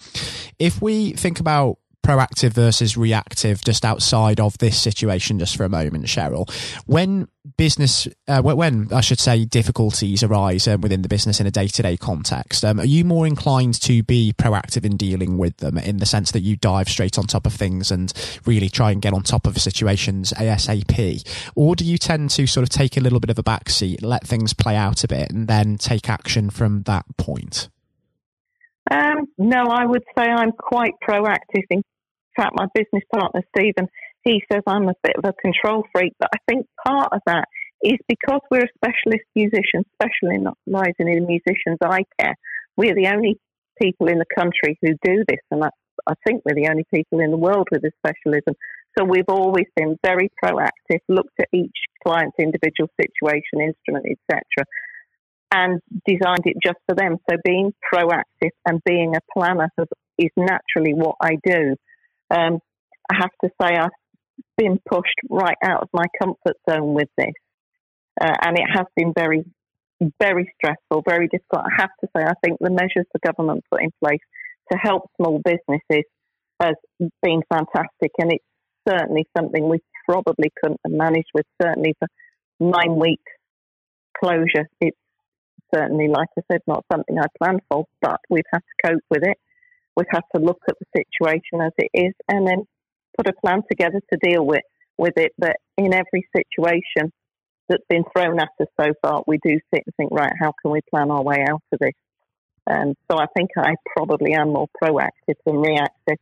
If 0.58 0.82
we 0.82 1.12
think 1.12 1.38
about 1.38 1.78
proactive 2.06 2.52
versus 2.52 2.96
reactive 2.96 3.64
just 3.64 3.84
outside 3.84 4.38
of 4.38 4.56
this 4.58 4.80
situation 4.80 5.40
just 5.40 5.56
for 5.56 5.64
a 5.64 5.68
moment 5.68 6.04
sheryl. 6.04 6.48
When 6.86 7.26
business 7.56 8.08
uh, 8.26 8.42
when 8.42 8.92
i 8.92 9.00
should 9.00 9.20
say 9.20 9.44
difficulties 9.44 10.24
arise 10.24 10.66
um, 10.66 10.80
within 10.80 11.02
the 11.02 11.08
business 11.08 11.38
in 11.38 11.46
a 11.46 11.50
day-to-day 11.50 11.96
context 11.96 12.64
um, 12.64 12.80
are 12.80 12.86
you 12.86 13.04
more 13.04 13.24
inclined 13.24 13.80
to 13.80 14.02
be 14.02 14.34
proactive 14.36 14.84
in 14.84 14.96
dealing 14.96 15.38
with 15.38 15.56
them 15.58 15.78
in 15.78 15.98
the 15.98 16.06
sense 16.06 16.32
that 16.32 16.40
you 16.40 16.56
dive 16.56 16.88
straight 16.88 17.16
on 17.16 17.24
top 17.24 17.46
of 17.46 17.52
things 17.52 17.92
and 17.92 18.12
really 18.46 18.68
try 18.68 18.90
and 18.90 19.00
get 19.00 19.12
on 19.12 19.22
top 19.22 19.46
of 19.46 19.56
situations 19.58 20.32
asap 20.32 21.22
or 21.54 21.76
do 21.76 21.84
you 21.84 21.96
tend 21.96 22.30
to 22.30 22.48
sort 22.48 22.64
of 22.64 22.68
take 22.68 22.96
a 22.96 23.00
little 23.00 23.20
bit 23.20 23.30
of 23.30 23.38
a 23.38 23.44
backseat 23.44 24.02
let 24.02 24.26
things 24.26 24.52
play 24.52 24.74
out 24.74 25.04
a 25.04 25.08
bit 25.08 25.30
and 25.30 25.46
then 25.46 25.76
take 25.78 26.10
action 26.10 26.50
from 26.50 26.82
that 26.82 27.04
point? 27.16 27.68
Um, 28.90 29.26
no, 29.36 29.64
I 29.68 29.84
would 29.84 30.04
say 30.16 30.24
I'm 30.24 30.52
quite 30.52 30.92
proactive 31.06 31.64
in 31.70 31.82
fact, 32.36 32.52
my 32.54 32.66
business 32.74 33.02
partner, 33.12 33.42
Stephen, 33.56 33.88
he 34.24 34.42
says 34.50 34.62
I'm 34.66 34.88
a 34.88 34.94
bit 35.02 35.16
of 35.16 35.24
a 35.24 35.32
control 35.40 35.84
freak, 35.94 36.12
but 36.18 36.30
I 36.34 36.38
think 36.48 36.66
part 36.86 37.08
of 37.12 37.20
that 37.26 37.46
is 37.82 37.98
because 38.08 38.40
we're 38.50 38.64
a 38.64 38.76
specialist 38.76 39.24
musician, 39.34 39.84
specialising 39.94 41.08
in 41.08 41.26
musicians' 41.26 41.78
eye 41.82 42.04
care. 42.18 42.34
We're 42.76 42.94
the 42.94 43.08
only 43.14 43.38
people 43.80 44.08
in 44.08 44.18
the 44.18 44.34
country 44.36 44.78
who 44.82 44.92
do 45.04 45.24
this, 45.28 45.40
and 45.50 45.64
I, 45.64 45.68
I 46.06 46.14
think 46.26 46.42
we're 46.44 46.54
the 46.54 46.68
only 46.70 46.84
people 46.92 47.20
in 47.20 47.30
the 47.30 47.36
world 47.36 47.68
with 47.70 47.82
this 47.82 47.92
specialism. 48.04 48.54
So 48.98 49.04
we've 49.04 49.28
always 49.28 49.66
been 49.76 49.96
very 50.02 50.30
proactive, 50.42 51.00
looked 51.08 51.38
at 51.38 51.48
each 51.52 51.76
client's 52.04 52.36
individual 52.38 52.88
situation, 53.00 53.60
instrument, 53.60 54.06
etc., 54.06 54.42
and 55.52 55.80
designed 56.06 56.44
it 56.44 56.56
just 56.64 56.78
for 56.86 56.94
them. 56.94 57.16
So 57.30 57.36
being 57.44 57.72
proactive 57.92 58.50
and 58.66 58.80
being 58.84 59.14
a 59.14 59.20
planner 59.32 59.68
is 60.18 60.30
naturally 60.36 60.94
what 60.94 61.16
I 61.20 61.36
do. 61.44 61.76
Um, 62.30 62.58
I 63.10 63.16
have 63.20 63.30
to 63.44 63.50
say 63.60 63.76
I've 63.76 63.90
been 64.56 64.78
pushed 64.88 65.18
right 65.30 65.56
out 65.62 65.82
of 65.82 65.88
my 65.92 66.04
comfort 66.20 66.56
zone 66.68 66.94
with 66.94 67.08
this, 67.16 67.32
uh, 68.20 68.34
and 68.42 68.58
it 68.58 68.66
has 68.74 68.86
been 68.96 69.12
very, 69.16 69.44
very 70.20 70.52
stressful, 70.56 71.02
very 71.06 71.28
difficult. 71.28 71.64
I 71.66 71.80
have 71.82 71.90
to 72.00 72.08
say 72.16 72.24
I 72.24 72.34
think 72.44 72.58
the 72.60 72.70
measures 72.70 73.06
the 73.12 73.20
government 73.24 73.64
put 73.70 73.82
in 73.82 73.90
place 74.02 74.20
to 74.72 74.78
help 74.78 75.10
small 75.16 75.40
businesses 75.44 76.04
has 76.60 76.74
been 77.22 77.42
fantastic, 77.52 78.12
and 78.18 78.32
it's 78.32 78.44
certainly 78.88 79.26
something 79.36 79.68
we 79.68 79.78
probably 80.08 80.50
couldn't 80.60 80.80
have 80.84 80.92
managed 80.92 81.30
with. 81.34 81.46
Certainly 81.62 81.94
for 81.98 82.08
nine 82.60 82.96
week 82.96 83.20
closure, 84.18 84.68
it's 84.80 84.96
certainly, 85.74 86.08
like 86.08 86.28
I 86.38 86.42
said, 86.50 86.60
not 86.66 86.84
something 86.90 87.18
I 87.18 87.26
planned 87.38 87.60
for, 87.70 87.84
but 88.00 88.20
we've 88.30 88.44
had 88.52 88.60
to 88.60 88.90
cope 88.90 89.02
with 89.10 89.22
it. 89.22 89.36
We've 89.96 90.06
to 90.10 90.40
look 90.40 90.60
at 90.68 90.76
the 90.78 90.86
situation 90.94 91.64
as 91.64 91.72
it 91.78 91.90
is, 91.94 92.14
and 92.28 92.46
then 92.46 92.64
put 93.16 93.28
a 93.28 93.32
plan 93.32 93.62
together 93.68 94.00
to 94.12 94.18
deal 94.22 94.44
with 94.44 94.62
with 94.98 95.14
it. 95.16 95.32
But 95.38 95.56
in 95.76 95.92
every 95.94 96.26
situation 96.34 97.12
that's 97.68 97.84
been 97.88 98.04
thrown 98.14 98.38
at 98.40 98.48
us 98.60 98.68
so 98.80 98.92
far, 99.02 99.24
we 99.26 99.38
do 99.44 99.58
sit 99.74 99.84
and 99.86 99.94
think, 99.96 100.12
right, 100.12 100.32
how 100.40 100.52
can 100.62 100.70
we 100.70 100.80
plan 100.90 101.10
our 101.10 101.22
way 101.22 101.44
out 101.48 101.62
of 101.72 101.78
this? 101.80 101.92
And 102.66 102.96
so 103.10 103.18
I 103.18 103.26
think 103.36 103.50
I 103.56 103.74
probably 103.96 104.34
am 104.34 104.52
more 104.52 104.68
proactive 104.82 105.36
than 105.44 105.56
reactive. 105.56 106.18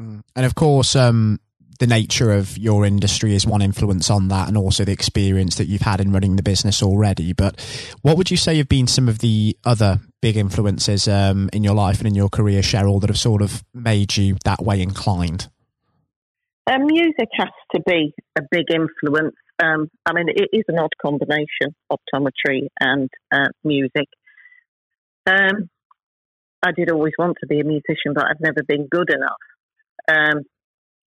Mm. 0.00 0.22
And 0.36 0.46
of 0.46 0.54
course, 0.54 0.94
um, 0.94 1.40
the 1.78 1.86
nature 1.86 2.32
of 2.32 2.58
your 2.58 2.84
industry 2.84 3.34
is 3.34 3.46
one 3.46 3.62
influence 3.62 4.10
on 4.10 4.28
that, 4.28 4.48
and 4.48 4.56
also 4.56 4.84
the 4.84 4.92
experience 4.92 5.56
that 5.56 5.66
you've 5.66 5.82
had 5.82 6.00
in 6.00 6.12
running 6.12 6.36
the 6.36 6.42
business 6.42 6.82
already. 6.82 7.32
But 7.32 7.60
what 8.02 8.16
would 8.16 8.30
you 8.30 8.36
say 8.36 8.56
have 8.58 8.68
been 8.68 8.86
some 8.86 9.08
of 9.08 9.18
the 9.20 9.56
other 9.64 10.00
big 10.20 10.36
influences 10.36 11.06
um, 11.06 11.48
in 11.52 11.62
your 11.62 11.74
life 11.74 11.98
and 11.98 12.06
in 12.08 12.14
your 12.14 12.28
career, 12.28 12.62
Sheryl, 12.62 13.00
that 13.00 13.10
have 13.10 13.18
sort 13.18 13.42
of 13.42 13.62
made 13.72 14.16
you 14.16 14.36
that 14.44 14.62
way 14.62 14.82
inclined? 14.82 15.48
Uh, 16.66 16.78
music 16.78 17.28
has 17.32 17.48
to 17.74 17.80
be 17.86 18.12
a 18.36 18.42
big 18.50 18.66
influence. 18.70 19.36
Um, 19.62 19.88
I 20.04 20.12
mean, 20.12 20.28
it 20.28 20.50
is 20.52 20.64
an 20.68 20.78
odd 20.78 20.92
combination, 21.00 21.74
optometry 21.90 22.68
and 22.78 23.08
uh, 23.32 23.46
music. 23.64 24.06
Um, 25.26 25.70
I 26.62 26.72
did 26.72 26.90
always 26.90 27.14
want 27.18 27.36
to 27.40 27.46
be 27.46 27.60
a 27.60 27.64
musician, 27.64 28.12
but 28.14 28.24
I've 28.24 28.40
never 28.40 28.62
been 28.66 28.88
good 28.90 29.10
enough. 29.10 29.36
Um, 30.08 30.42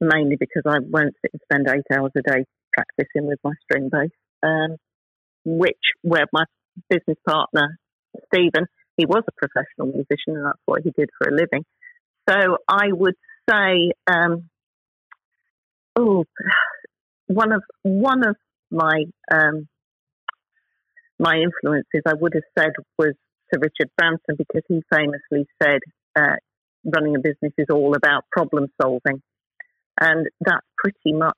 mainly 0.02 0.36
because 0.36 0.64
I 0.66 0.80
won't 0.80 1.16
sit 1.22 1.32
and 1.32 1.42
spend 1.44 1.68
eight 1.70 1.96
hours 1.96 2.12
a 2.18 2.22
day 2.22 2.46
practicing 2.74 3.28
with 3.28 3.40
my 3.44 3.54
string 3.64 3.90
bass. 3.90 4.10
Um, 4.44 4.78
which, 5.46 5.78
where 6.02 6.26
my 6.32 6.46
business 6.90 7.18
partner 7.28 7.80
Stephen, 8.28 8.66
he 8.98 9.06
was 9.06 9.24
a 9.28 9.32
professional 9.32 9.88
musician, 9.88 10.36
and 10.36 10.46
that's 10.46 10.60
what 10.66 10.82
he 10.84 10.92
did 10.92 11.10
for 11.18 11.30
a 11.30 11.36
living. 11.36 11.64
So 12.30 12.58
I 12.68 12.88
would 12.92 13.16
say, 13.50 13.92
um, 14.12 14.50
oh, 15.96 16.26
one 17.28 17.52
of 17.52 17.64
one 17.84 18.28
of 18.28 18.36
my 18.70 19.06
um, 19.34 19.68
my 21.20 21.36
influences, 21.36 22.02
I 22.06 22.14
would 22.14 22.34
have 22.34 22.44
said, 22.58 22.72
was 22.98 23.14
Sir 23.54 23.60
Richard 23.60 23.90
Branson 23.98 24.36
because 24.38 24.64
he 24.68 24.82
famously 24.94 25.48
said, 25.62 25.80
uh, 26.16 26.36
"Running 26.84 27.16
a 27.16 27.20
business 27.20 27.54
is 27.58 27.68
all 27.72 27.96
about 27.96 28.24
problem 28.32 28.68
solving." 28.82 29.22
And 30.02 30.28
that's 30.42 30.66
pretty 30.78 31.14
much 31.14 31.38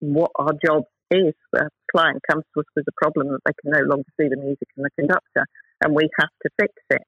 what 0.00 0.30
our 0.36 0.52
job 0.64 0.84
is. 1.10 1.34
A 1.56 1.68
client 1.90 2.20
comes 2.30 2.44
to 2.52 2.60
us 2.60 2.66
with 2.76 2.86
a 2.86 2.92
problem 3.02 3.28
that 3.28 3.40
they 3.46 3.52
can 3.62 3.72
no 3.72 3.88
longer 3.88 4.08
see 4.20 4.28
the 4.28 4.36
music 4.36 4.68
and 4.76 4.84
the 4.84 4.90
conductor, 4.96 5.46
and 5.82 5.94
we 5.94 6.08
have 6.20 6.28
to 6.42 6.50
fix 6.60 6.74
it. 6.90 7.02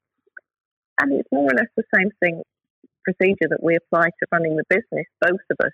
And 0.99 1.13
it's 1.13 1.29
more 1.31 1.51
or 1.51 1.55
less 1.55 1.69
the 1.77 1.83
same 1.95 2.09
thing 2.19 2.41
procedure 3.03 3.47
that 3.49 3.63
we 3.63 3.77
apply 3.77 4.07
to 4.07 4.27
running 4.31 4.57
the 4.57 4.65
business, 4.69 5.05
both 5.21 5.39
of 5.51 5.57
us. 5.63 5.71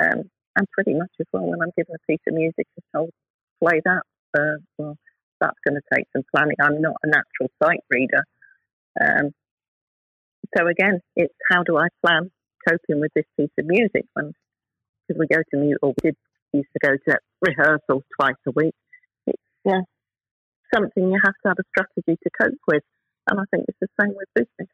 Um, 0.00 0.30
and 0.56 0.66
pretty 0.72 0.94
much 0.94 1.12
as 1.20 1.26
well, 1.32 1.44
when 1.44 1.60
I'm 1.62 1.72
given 1.76 1.94
a 1.94 2.10
piece 2.10 2.24
of 2.26 2.34
music 2.34 2.66
to 2.74 2.82
tell, 2.90 3.08
play 3.62 3.82
that, 3.84 4.02
uh, 4.36 4.56
well, 4.78 4.96
that's 5.40 5.58
going 5.66 5.76
to 5.76 5.94
take 5.94 6.06
some 6.14 6.24
planning. 6.34 6.56
I'm 6.60 6.80
not 6.80 6.96
a 7.04 7.08
natural 7.08 7.50
sight 7.62 7.80
reader. 7.90 8.24
Um, 9.00 9.30
so 10.56 10.66
again, 10.66 11.00
it's 11.14 11.34
how 11.50 11.62
do 11.62 11.76
I 11.76 11.88
plan 12.04 12.30
coping 12.66 13.00
with 13.00 13.12
this 13.14 13.26
piece 13.36 13.50
of 13.58 13.66
music 13.66 14.06
when 14.14 14.32
because 15.06 15.20
we 15.20 15.26
go 15.26 15.42
to 15.50 15.56
meet 15.56 15.76
or 15.82 15.90
we 15.90 16.10
did 16.10 16.16
used 16.52 16.68
to 16.72 16.86
go 16.86 16.96
to 16.96 17.18
rehearsals 17.42 18.02
twice 18.18 18.40
a 18.46 18.50
week. 18.52 18.74
It's 19.26 19.42
yeah, 19.64 19.82
something 20.74 21.10
you 21.10 21.20
have 21.24 21.34
to 21.42 21.48
have 21.48 21.58
a 21.58 21.66
strategy 21.70 22.18
to 22.22 22.30
cope 22.40 22.58
with. 22.66 22.82
And 23.30 23.40
I 23.40 23.44
think 23.50 23.64
it's 23.68 23.78
the 23.80 23.88
same 24.00 24.14
with 24.14 24.28
business. 24.34 24.70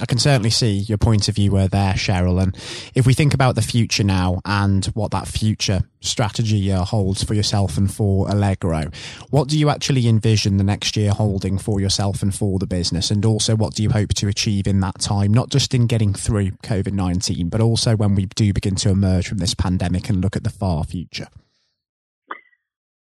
I 0.00 0.06
can 0.06 0.18
certainly 0.18 0.50
see 0.50 0.72
your 0.72 0.98
point 0.98 1.28
of 1.28 1.34
view 1.34 1.50
there, 1.50 1.94
Sheryl. 1.94 2.42
And 2.42 2.56
if 2.94 3.06
we 3.06 3.14
think 3.14 3.34
about 3.34 3.54
the 3.54 3.62
future 3.62 4.04
now 4.04 4.40
and 4.44 4.84
what 4.86 5.10
that 5.10 5.26
future 5.26 5.80
strategy 6.00 6.70
uh, 6.70 6.84
holds 6.84 7.24
for 7.24 7.34
yourself 7.34 7.76
and 7.76 7.92
for 7.92 8.28
Allegro, 8.28 8.90
what 9.30 9.48
do 9.48 9.58
you 9.58 9.68
actually 9.68 10.08
envision 10.08 10.56
the 10.56 10.64
next 10.64 10.96
year 10.96 11.10
holding 11.12 11.58
for 11.58 11.80
yourself 11.80 12.22
and 12.22 12.34
for 12.34 12.58
the 12.58 12.66
business? 12.66 13.10
And 13.10 13.24
also, 13.24 13.56
what 13.56 13.74
do 13.74 13.82
you 13.82 13.90
hope 13.90 14.14
to 14.14 14.28
achieve 14.28 14.66
in 14.66 14.80
that 14.80 15.00
time, 15.00 15.32
not 15.32 15.50
just 15.50 15.74
in 15.74 15.86
getting 15.86 16.14
through 16.14 16.50
COVID 16.62 16.92
19, 16.92 17.48
but 17.48 17.60
also 17.60 17.96
when 17.96 18.14
we 18.14 18.26
do 18.26 18.52
begin 18.52 18.76
to 18.76 18.90
emerge 18.90 19.28
from 19.28 19.38
this 19.38 19.54
pandemic 19.54 20.08
and 20.08 20.20
look 20.20 20.36
at 20.36 20.44
the 20.44 20.50
far 20.50 20.84
future? 20.84 21.28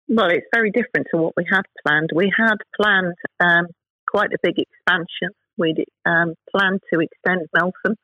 Well, 0.07 0.29
it's 0.29 0.47
very 0.53 0.71
different 0.71 1.07
to 1.11 1.21
what 1.21 1.33
we 1.35 1.45
had 1.51 1.63
planned. 1.85 2.11
We 2.15 2.31
had 2.37 2.57
planned 2.79 3.15
um, 3.39 3.67
quite 4.07 4.29
a 4.31 4.37
big 4.41 4.55
expansion 4.57 5.31
we'd 5.57 5.83
um, 6.05 6.33
planned 6.49 6.81
to 6.93 6.99
extend 6.99 7.47
Meltham. 7.53 7.95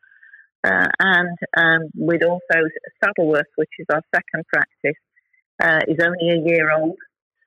Uh, 0.63 0.87
and 0.99 1.37
um, 1.57 1.89
we'd 1.97 2.23
also 2.23 2.69
Saddleworth, 3.03 3.49
which 3.55 3.71
is 3.79 3.87
our 3.91 4.01
second 4.13 4.45
practice, 4.53 4.99
uh, 5.61 5.79
is 5.87 5.97
only 6.03 6.29
a 6.29 6.47
year 6.47 6.71
old. 6.71 6.97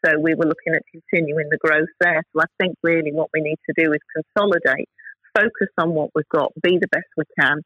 So 0.05 0.19
we 0.19 0.35
were 0.35 0.47
looking 0.47 0.75
at 0.75 0.83
continuing 0.91 1.49
the 1.51 1.59
growth 1.59 1.89
there. 2.01 2.23
So 2.35 2.43
I 2.43 2.47
think 2.61 2.77
really 2.83 3.13
what 3.13 3.31
we 3.33 3.41
need 3.41 3.59
to 3.71 3.85
do 3.85 3.93
is 3.93 4.01
consolidate, 4.15 4.89
focus 5.35 5.69
on 5.79 5.91
what 5.91 6.11
we've 6.15 6.29
got, 6.29 6.53
be 6.63 6.79
the 6.79 6.89
best 6.89 7.07
we 7.17 7.25
can, 7.39 7.63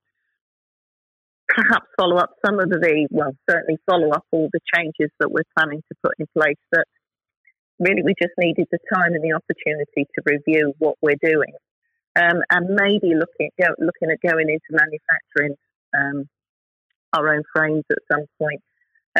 perhaps 1.48 1.86
follow 1.98 2.16
up 2.16 2.30
some 2.44 2.60
of 2.60 2.68
the, 2.68 3.08
well, 3.10 3.32
certainly 3.50 3.78
follow 3.90 4.10
up 4.10 4.24
all 4.30 4.48
the 4.52 4.60
changes 4.74 5.10
that 5.18 5.30
we're 5.32 5.48
planning 5.56 5.82
to 5.88 5.96
put 6.04 6.12
in 6.18 6.26
place 6.36 6.60
that 6.72 6.84
really 7.80 8.02
we 8.04 8.14
just 8.20 8.34
needed 8.38 8.66
the 8.70 8.78
time 8.94 9.14
and 9.14 9.24
the 9.24 9.32
opportunity 9.32 10.06
to 10.14 10.22
review 10.26 10.74
what 10.78 10.96
we're 11.00 11.18
doing 11.22 11.52
um, 12.16 12.42
and 12.50 12.68
maybe 12.68 13.14
looking 13.14 13.50
go, 13.58 13.68
looking 13.78 14.10
at 14.10 14.20
going 14.20 14.48
into 14.48 14.70
manufacturing 14.70 15.56
um, 15.96 16.28
our 17.12 17.34
own 17.34 17.42
frames 17.54 17.84
at 17.90 17.98
some 18.10 18.26
point. 18.38 18.62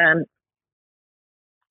Um, 0.01 0.23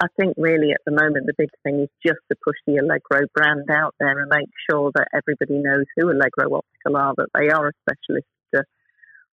I 0.01 0.07
think 0.19 0.35
really 0.37 0.71
at 0.71 0.81
the 0.87 0.93
moment 0.93 1.27
the 1.27 1.35
big 1.37 1.51
thing 1.65 1.81
is 1.81 1.89
just 2.07 2.21
to 2.31 2.37
push 2.45 2.57
the 2.67 2.77
Allegro 2.77 3.27
brand 3.35 3.69
out 3.71 3.95
there 3.99 4.19
and 4.21 4.31
make 4.31 4.49
sure 4.71 4.93
that 4.95 5.09
everybody 5.13 5.61
knows 5.61 5.87
who 5.97 6.11
Allegro 6.11 6.59
Optical 6.59 6.97
are, 6.97 7.15
that 7.17 7.29
they 7.35 7.49
are 7.49 7.69
a 7.69 7.73
specialist 7.83 8.27
uh, 8.57 8.63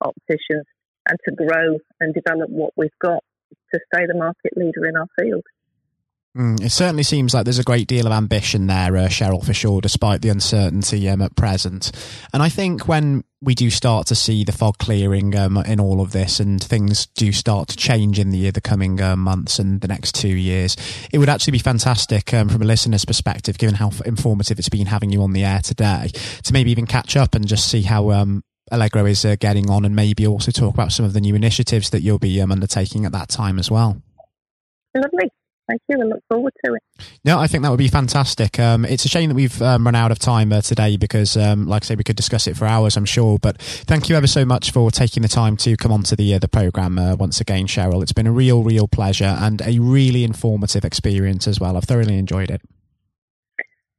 opticians, 0.01 0.65
and 1.08 1.20
to 1.30 1.36
grow 1.36 1.77
and 2.00 2.15
develop 2.15 2.50
what 2.50 2.74
we've 2.75 2.89
got 3.00 3.24
to 3.74 3.80
stay 3.94 4.08
the 4.08 4.18
market 4.18 4.58
leader 4.58 4.88
in 4.88 4.98
our 4.98 5.08
field. 5.20 5.44
Mm, 6.36 6.62
it 6.62 6.72
certainly 6.72 7.04
seems 7.04 7.34
like 7.34 7.46
there's 7.46 7.60
a 7.60 7.63
great 7.63 7.88
deal 7.88 8.06
of 8.06 8.12
ambition 8.12 8.68
there, 8.68 8.98
uh, 8.98 9.08
Sheryl, 9.08 9.44
for 9.44 9.54
sure, 9.54 9.80
despite 9.80 10.22
the 10.22 10.27
uncertainty 10.27 11.08
um, 11.08 11.22
at 11.22 11.34
present. 11.38 11.94
And 12.34 12.44
I 12.44 12.50
think 12.50 12.89
when 12.89 13.24
we 13.42 13.56
do 13.56 13.70
start 13.70 14.08
to 14.08 14.15
see 14.15 14.44
the 14.44 14.51
fog 14.51 14.77
clearing 14.77 15.34
um, 15.38 15.56
in 15.58 15.80
all 15.80 16.01
of 16.01 16.12
this 16.12 16.42
and 16.42 16.62
things 16.62 17.06
do 17.06 17.32
start 17.32 17.70
to 17.70 17.77
change 17.77 18.20
in 18.20 18.32
the, 18.32 18.51
the 18.51 18.60
coming 18.60 19.01
uh, 19.01 19.15
months 19.15 19.60
and 19.60 19.80
the 19.80 19.88
next 19.88 20.13
two 20.13 20.36
years, 20.36 20.75
it 21.13 21.20
would 21.20 21.30
actually 21.30 21.51
be 21.51 21.60
fantastic 21.60 22.34
um, 22.34 22.50
from 22.50 22.62
a 22.62 22.65
listener's 22.65 23.06
perspective, 23.06 23.58
given 23.58 23.75
how 23.75 23.92
informative 24.06 24.60
it's 24.60 24.68
been 24.68 24.88
having 24.88 25.12
you 25.12 25.24
on 25.24 25.32
the 25.32 25.46
air 25.46 25.62
today, 25.62 26.10
to 26.44 26.51
maybe 26.51 26.70
even 26.70 26.86
catch 26.86 27.15
up 27.15 27.34
and 27.34 27.48
just 27.48 27.72
see 27.72 27.84
how 27.84 28.12
um, 28.12 28.44
Allegro 28.72 29.06
is 29.06 29.24
uh, 29.24 29.38
getting 29.39 29.70
on 29.70 29.86
and 29.86 29.96
maybe 29.96 30.27
also 30.27 30.51
talk 30.51 30.74
about 30.74 30.92
some 30.92 31.06
of 31.06 31.13
the 31.13 31.22
new 31.22 31.34
initiatives 31.34 31.92
that 31.92 32.01
you'll 32.01 32.20
be 32.20 32.42
um, 32.42 32.51
undertaking 32.51 33.06
at 33.06 33.13
that 33.13 33.30
time 33.30 33.58
as 33.58 33.72
well. 33.72 34.01
Lovely 34.94 35.32
thank 35.68 35.82
you 35.88 36.00
and 36.00 36.10
look 36.10 36.24
forward 36.30 36.54
to 36.66 36.74
it. 36.74 36.82
No, 37.24 37.40
I 37.40 37.48
think 37.48 37.64
that 37.64 37.70
would 37.70 37.78
be 37.78 37.88
fantastic. 37.88 38.60
Um, 38.60 38.86
it's 38.86 39.06
a 39.06 39.10
shame 39.10 39.30
that 39.30 39.36
we've 39.36 39.62
um, 39.62 39.86
run 39.86 39.96
out 39.96 40.12
of 40.12 40.20
time 40.20 40.52
uh, 40.52 40.62
today 40.62 40.98
because, 40.98 41.36
um, 41.38 41.68
like 41.68 41.84
I 41.84 41.86
say, 41.86 41.96
we 41.96 42.04
could 42.04 42.16
discuss 42.16 42.48
it 42.48 42.56
for 42.56 42.66
hours, 42.66 42.98
I'm 42.98 43.06
sure. 43.06 43.40
But 43.40 43.62
thank 43.62 44.10
you 44.10 44.16
ever 44.16 44.28
so 44.28 44.46
much 44.46 44.72
for 44.72 44.92
taking 44.92 45.24
the 45.24 45.30
time 45.30 45.58
to 45.58 45.76
come 45.78 45.92
onto 45.92 46.16
the 46.16 46.34
uh, 46.34 46.40
the 46.40 46.48
program 46.48 46.98
uh, 46.98 47.16
once 47.16 47.42
again, 47.42 47.68
Sheryl. 47.68 48.02
It's 48.02 48.14
been 48.14 48.28
a 48.28 48.32
real, 48.32 48.64
real 48.64 48.88
pleasure 48.88 49.36
and 49.40 49.62
a 49.62 49.80
really 49.80 50.24
informative 50.24 50.86
experience 50.86 51.48
as 51.48 51.60
well. 51.60 51.78
I've 51.78 51.86
thoroughly 51.86 52.18
enjoyed 52.18 52.50
it. 52.50 52.62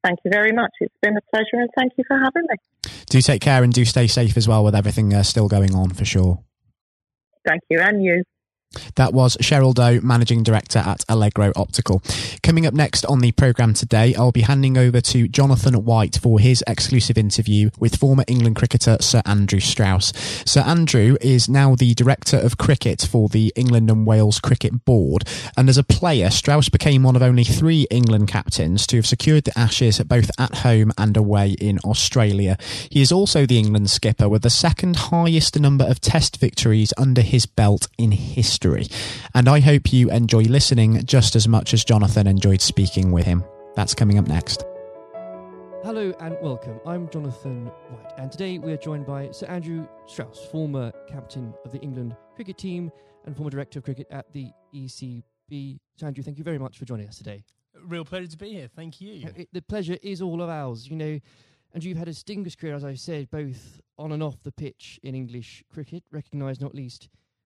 Thank 0.05 0.21
you 0.25 0.31
very 0.31 0.53
much. 0.53 0.71
It's 0.81 0.95
been 1.03 1.17
a 1.17 1.21
pleasure 1.35 1.61
and 1.61 1.69
thank 1.77 1.93
you 1.99 2.05
for 2.07 2.17
having 2.17 2.43
me. 2.49 2.93
Do 3.11 3.21
take 3.21 3.43
care 3.43 3.65
and 3.65 3.73
do 3.73 3.85
stay 3.85 4.07
safe 4.07 4.37
as 4.37 4.47
well 4.47 4.63
with 4.63 4.75
everything 4.77 5.13
uh, 5.13 5.25
still 5.25 5.49
going 5.49 5.75
on 5.75 5.91
for 5.91 6.05
sure. 6.05 6.45
Thank 7.45 7.63
you, 7.71 7.81
and 7.81 8.03
you. 8.03 8.25
That 8.97 9.13
was 9.13 9.37
Sheryl 9.39 9.75
Doe, 9.75 10.01
Managing 10.03 10.43
Director 10.43 10.79
at 10.79 11.05
Allegro 11.09 11.53
Optical. 11.57 12.03
Coming 12.43 12.67
up 12.67 12.75
next 12.75 13.05
on 13.07 13.21
the 13.21 13.33
programme 13.33 13.75
today, 13.75 14.15
I'll 14.15 14.33
be 14.33 14.43
handing 14.43 14.77
over 14.77 15.01
to 15.01 15.29
Jonathan 15.29 15.75
White 15.85 16.19
for 16.23 16.39
his 16.39 16.65
exclusive 16.67 17.19
interview 17.19 17.71
with 17.79 17.97
former 17.97 18.25
England 18.27 18.57
cricketer 18.57 18.99
Sir 19.01 19.23
Andrew 19.25 19.61
Strauss. 19.61 20.13
Sir 20.47 20.61
Andrew 20.61 21.17
is 21.21 21.49
now 21.49 21.75
the 21.75 21.95
Director 21.95 22.37
of 22.37 22.59
Cricket 22.59 23.03
for 23.03 23.29
the 23.29 23.53
England 23.57 23.91
and 23.91 24.07
Wales 24.07 24.41
Cricket 24.41 24.85
Board, 24.85 25.25
and 25.57 25.69
as 25.69 25.79
a 25.79 25.85
player, 25.85 26.31
Strauss 26.31 26.69
became 26.69 27.03
one 27.03 27.17
of 27.17 27.23
only 27.23 27.45
three 27.45 27.87
England 27.91 28.29
captains 28.29 28.87
to 28.87 28.97
have 28.97 29.07
secured 29.07 29.45
the 29.45 29.59
Ashes 29.59 29.99
both 30.01 30.31
at 30.39 30.57
home 30.59 30.93
and 30.99 31.17
away 31.17 31.51
in 31.61 31.79
Australia. 31.81 32.57
He 32.91 33.03
is 33.03 33.13
also 33.13 33.47
the 33.47 33.59
England 33.59 33.91
skipper 33.91 34.29
with 34.29 34.43
the 34.43 34.51
second 34.51 34.97
highest 34.97 35.59
number 35.59 35.85
of 35.85 36.01
Test 36.01 36.39
victories 36.39 36.93
under 36.97 37.23
his 37.23 37.47
belt 37.47 37.89
in 37.99 38.13
history 38.13 38.56
history. 38.57 38.87
And 39.35 39.49
I 39.49 39.61
hope 39.61 39.93
you 39.93 40.11
enjoy 40.11 40.45
listening 40.45 41.05
just 41.05 41.37
as 41.37 41.47
much 41.47 41.75
as 41.75 41.85
Jonathan 41.85 42.27
enjoyed 42.27 42.63
speaking 42.63 43.13
with 43.13 43.27
him. 43.27 43.45
That's 43.75 43.95
coming 43.95 44.19
up 44.19 44.27
next. 44.27 44.65
Hello 45.85 46.13
and 46.21 46.37
welcome. 46.41 46.81
I'm 46.87 47.09
Jonathan 47.11 47.67
White, 47.67 48.13
and 48.19 48.33
today 48.33 48.59
we 48.59 48.73
are 48.73 48.79
joined 48.79 49.07
by 49.07 49.31
Sir 49.31 49.47
Andrew 49.47 49.87
Strauss, 50.07 50.47
former 50.51 50.91
captain 51.07 51.55
of 51.65 51.71
the 51.71 51.79
England 51.79 52.17
cricket 52.35 52.59
team 52.59 52.91
and 53.25 53.37
former 53.37 53.51
director 53.51 53.79
of 53.79 53.85
cricket 53.85 54.07
at 54.11 54.33
the 54.33 54.51
ECB. 54.75 55.79
Sir 55.97 56.07
Andrew, 56.07 56.25
thank 56.25 56.39
you 56.39 56.45
very 56.45 56.59
much 56.59 56.79
for 56.79 56.87
joining 56.87 57.07
us 57.07 57.19
today. 57.19 57.45
Real 57.85 58.05
pleasure 58.05 58.27
to 58.27 58.37
be 58.39 58.55
here. 58.55 58.69
Thank 58.75 59.01
you. 59.01 59.27
Uh, 59.27 59.33
it, 59.37 59.49
the 59.53 59.63
pleasure 59.63 59.99
is 60.03 60.23
all 60.23 60.43
of 60.43 60.49
ours. 60.49 60.89
You 60.89 60.97
know, 60.97 61.21
and 61.75 61.85
you've 61.85 61.99
had 61.99 62.09
a 62.09 62.13
distinguished 62.13 62.59
career, 62.59 62.75
as 62.75 62.85
I 62.85 62.95
said, 62.95 63.31
both 63.31 63.81
on 63.99 64.13
and 64.13 64.23
off 64.23 64.43
the 64.43 64.51
pitch 64.51 64.99
in 65.03 65.15
English 65.15 65.63
cricket, 65.71 66.03
recognised 66.11 66.63
not 66.63 66.75
least 66.75 67.11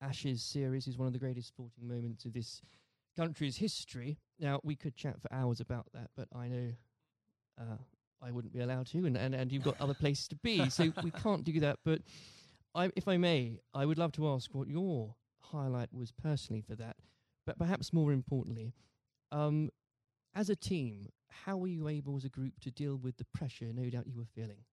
Ashes 0.00 0.42
series 0.42 0.86
is 0.86 0.98
one 0.98 1.06
of 1.06 1.12
the 1.12 1.18
greatest 1.18 1.48
sporting 1.48 1.88
moments 1.88 2.24
of 2.24 2.32
this 2.32 2.62
country's 3.16 3.56
history. 3.56 4.18
Now, 4.38 4.60
we 4.62 4.76
could 4.76 4.94
chat 4.94 5.20
for 5.20 5.32
hours 5.32 5.60
about 5.60 5.86
that, 5.94 6.10
but 6.16 6.28
I 6.34 6.48
know 6.48 6.72
uh, 7.58 7.76
I 8.22 8.30
wouldn't 8.30 8.52
be 8.52 8.60
allowed 8.60 8.86
to, 8.88 9.06
and, 9.06 9.16
and, 9.16 9.34
and 9.34 9.50
you've 9.50 9.62
got 9.62 9.80
other 9.80 9.94
places 9.94 10.28
to 10.28 10.36
be, 10.36 10.68
so 10.68 10.92
we 11.02 11.10
can't 11.10 11.44
do 11.44 11.58
that. 11.60 11.78
But 11.84 12.02
I, 12.74 12.90
if 12.94 13.08
I 13.08 13.16
may, 13.16 13.60
I 13.72 13.86
would 13.86 13.98
love 13.98 14.12
to 14.12 14.28
ask 14.28 14.54
what 14.54 14.68
your 14.68 15.14
highlight 15.40 15.92
was 15.92 16.12
personally 16.12 16.60
for 16.60 16.74
that, 16.76 16.96
but 17.46 17.58
perhaps 17.58 17.92
more 17.92 18.12
importantly, 18.12 18.74
um, 19.32 19.70
as 20.34 20.50
a 20.50 20.56
team, 20.56 21.08
how 21.28 21.56
were 21.56 21.68
you 21.68 21.88
able 21.88 22.16
as 22.16 22.24
a 22.24 22.28
group 22.28 22.60
to 22.60 22.70
deal 22.70 22.96
with 22.96 23.16
the 23.16 23.24
pressure 23.32 23.72
no 23.72 23.88
doubt 23.88 24.06
you 24.06 24.18
were 24.18 24.26
feeling? 24.34 24.64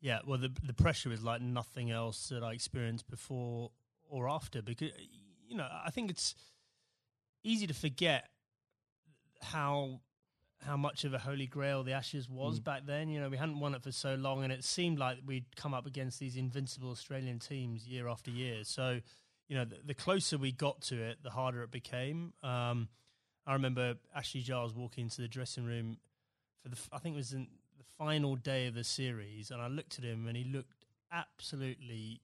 Yeah, 0.00 0.20
well, 0.26 0.38
the 0.38 0.52
the 0.62 0.74
pressure 0.74 1.12
is 1.12 1.22
like 1.24 1.40
nothing 1.40 1.90
else 1.90 2.28
that 2.28 2.42
I 2.44 2.52
experienced 2.52 3.08
before 3.10 3.70
or 4.08 4.28
after 4.28 4.62
because 4.62 4.90
you 5.48 5.56
know 5.56 5.68
I 5.84 5.90
think 5.90 6.10
it's 6.10 6.34
easy 7.42 7.66
to 7.66 7.74
forget 7.74 8.28
how 9.42 10.00
how 10.62 10.76
much 10.76 11.04
of 11.04 11.14
a 11.14 11.18
holy 11.18 11.46
grail 11.46 11.84
the 11.84 11.92
Ashes 11.92 12.28
was 12.28 12.58
Mm. 12.58 12.64
back 12.64 12.84
then. 12.86 13.08
You 13.08 13.20
know, 13.20 13.28
we 13.28 13.36
hadn't 13.36 13.60
won 13.60 13.74
it 13.74 13.82
for 13.82 13.92
so 13.92 14.16
long, 14.16 14.42
and 14.42 14.52
it 14.52 14.64
seemed 14.64 14.98
like 14.98 15.18
we'd 15.24 15.54
come 15.54 15.72
up 15.72 15.86
against 15.86 16.18
these 16.18 16.36
invincible 16.36 16.90
Australian 16.90 17.38
teams 17.38 17.86
year 17.86 18.08
after 18.08 18.32
year. 18.32 18.64
So, 18.64 19.00
you 19.46 19.56
know, 19.56 19.64
the, 19.64 19.76
the 19.84 19.94
closer 19.94 20.36
we 20.36 20.50
got 20.50 20.80
to 20.82 21.00
it, 21.00 21.22
the 21.22 21.30
harder 21.30 21.62
it 21.62 21.70
became. 21.70 22.32
Um, 22.42 22.88
I 23.46 23.52
remember 23.52 23.94
Ashley 24.12 24.40
Giles 24.40 24.74
walking 24.74 25.04
into 25.04 25.20
the 25.22 25.28
dressing 25.28 25.64
room 25.64 25.98
for 26.60 26.70
the 26.70 26.78
I 26.92 26.98
think 26.98 27.14
it 27.14 27.18
was 27.18 27.32
in 27.32 27.46
final 27.98 28.36
day 28.36 28.66
of 28.66 28.74
the 28.74 28.84
series, 28.84 29.50
and 29.50 29.60
I 29.60 29.68
looked 29.68 29.98
at 29.98 30.04
him, 30.04 30.26
and 30.26 30.36
he 30.36 30.44
looked 30.44 30.86
absolutely 31.12 32.20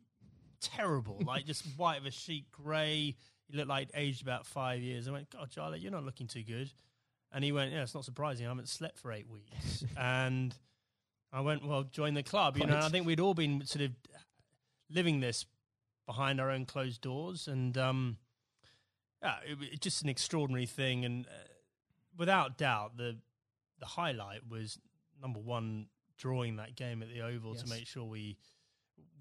terrible, 0.60 1.20
like 1.26 1.44
just 1.44 1.64
white 1.76 1.98
of 1.98 2.06
a 2.06 2.10
sheet, 2.10 2.50
grey. 2.52 3.16
He 3.48 3.56
looked 3.56 3.68
like 3.68 3.90
aged 3.94 4.22
about 4.22 4.46
five 4.46 4.80
years. 4.80 5.08
I 5.08 5.12
went, 5.12 5.30
God, 5.30 5.50
Charlie, 5.50 5.80
you're 5.80 5.92
not 5.92 6.04
looking 6.04 6.26
too 6.26 6.42
good. 6.42 6.70
And 7.32 7.44
he 7.44 7.52
went, 7.52 7.72
Yeah, 7.72 7.82
it's 7.82 7.94
not 7.94 8.04
surprising. 8.04 8.46
I 8.46 8.50
haven't 8.50 8.68
slept 8.68 8.98
for 8.98 9.12
eight 9.12 9.28
weeks. 9.28 9.84
and 9.98 10.54
I 11.32 11.40
went, 11.40 11.66
Well, 11.66 11.82
join 11.82 12.14
the 12.14 12.22
club. 12.22 12.56
You 12.56 12.66
know. 12.66 12.78
I 12.78 12.88
think 12.88 13.06
we'd 13.06 13.20
all 13.20 13.34
been 13.34 13.66
sort 13.66 13.84
of 13.84 13.90
living 14.88 15.20
this 15.20 15.44
behind 16.06 16.40
our 16.40 16.50
own 16.50 16.64
closed 16.64 17.00
doors. 17.00 17.48
And 17.48 17.76
um, 17.76 18.18
yeah, 19.20 19.37
it, 19.50 19.58
was 19.58 19.68
just 19.80 20.02
an 20.02 20.08
extraordinary 20.08 20.66
thing. 20.66 21.04
And 21.04 21.26
uh, 21.26 21.30
without 22.16 22.56
doubt, 22.56 22.96
the 22.96 23.16
the 23.80 23.87
highlight 23.87 24.48
was 24.48 24.78
number 25.20 25.40
one, 25.40 25.87
drawing 26.16 26.57
that 26.57 26.77
game 26.77 27.03
at 27.03 27.09
the 27.09 27.20
Oval 27.22 27.53
Yes. 27.55 27.62
to 27.62 27.68
make 27.68 27.87
sure 27.87 28.05
we 28.05 28.37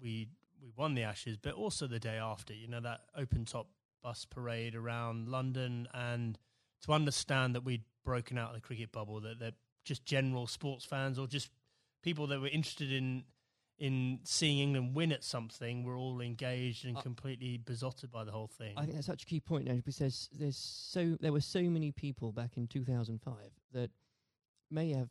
we 0.00 0.28
we 0.62 0.70
won 0.76 0.94
the 0.94 1.02
Ashes, 1.02 1.36
but 1.36 1.54
also 1.54 1.86
the 1.86 1.98
day 2.00 2.16
after. 2.16 2.54
You 2.54 2.68
know 2.68 2.80
that 2.80 3.02
open 3.16 3.44
top 3.44 3.68
bus 4.02 4.24
parade 4.24 4.74
around 4.74 5.28
London, 5.28 5.88
and 5.94 6.38
to 6.82 6.92
understand 6.92 7.54
that 7.54 7.62
we'd 7.64 7.84
broken 8.04 8.36
out 8.38 8.50
of 8.50 8.54
the 8.54 8.60
cricket 8.60 8.92
bubble, 8.92 9.20
that 9.20 9.38
that 9.40 9.54
just 9.84 10.04
general 10.04 10.46
sports 10.46 10.84
fans 10.84 11.18
or 11.18 11.26
just 11.26 11.50
people 12.02 12.26
that 12.28 12.40
were 12.40 12.48
interested 12.48 12.92
in 12.92 13.24
in 13.76 14.20
seeing 14.22 14.58
England 14.60 14.94
win 14.94 15.10
at 15.10 15.24
something 15.24 15.82
were 15.82 15.96
all 15.96 16.20
engaged 16.20 16.84
and 16.84 16.96
Uh, 16.96 17.02
completely 17.02 17.58
besotted 17.58 18.08
by 18.10 18.22
the 18.22 18.30
whole 18.30 18.46
thing. 18.46 18.72
I 18.78 18.82
think 18.84 18.94
that's 18.94 19.06
such 19.08 19.24
a 19.24 19.26
key 19.26 19.40
point 19.40 19.64
now 19.66 19.74
because 19.74 19.98
there's, 19.98 20.28
there's 20.32 20.56
so 20.56 21.16
there 21.20 21.32
were 21.32 21.40
so 21.40 21.60
many 21.62 21.90
people 21.90 22.30
back 22.30 22.56
in 22.56 22.68
2005 22.68 23.34
that 23.72 23.90
may 24.70 24.90
have 24.90 25.10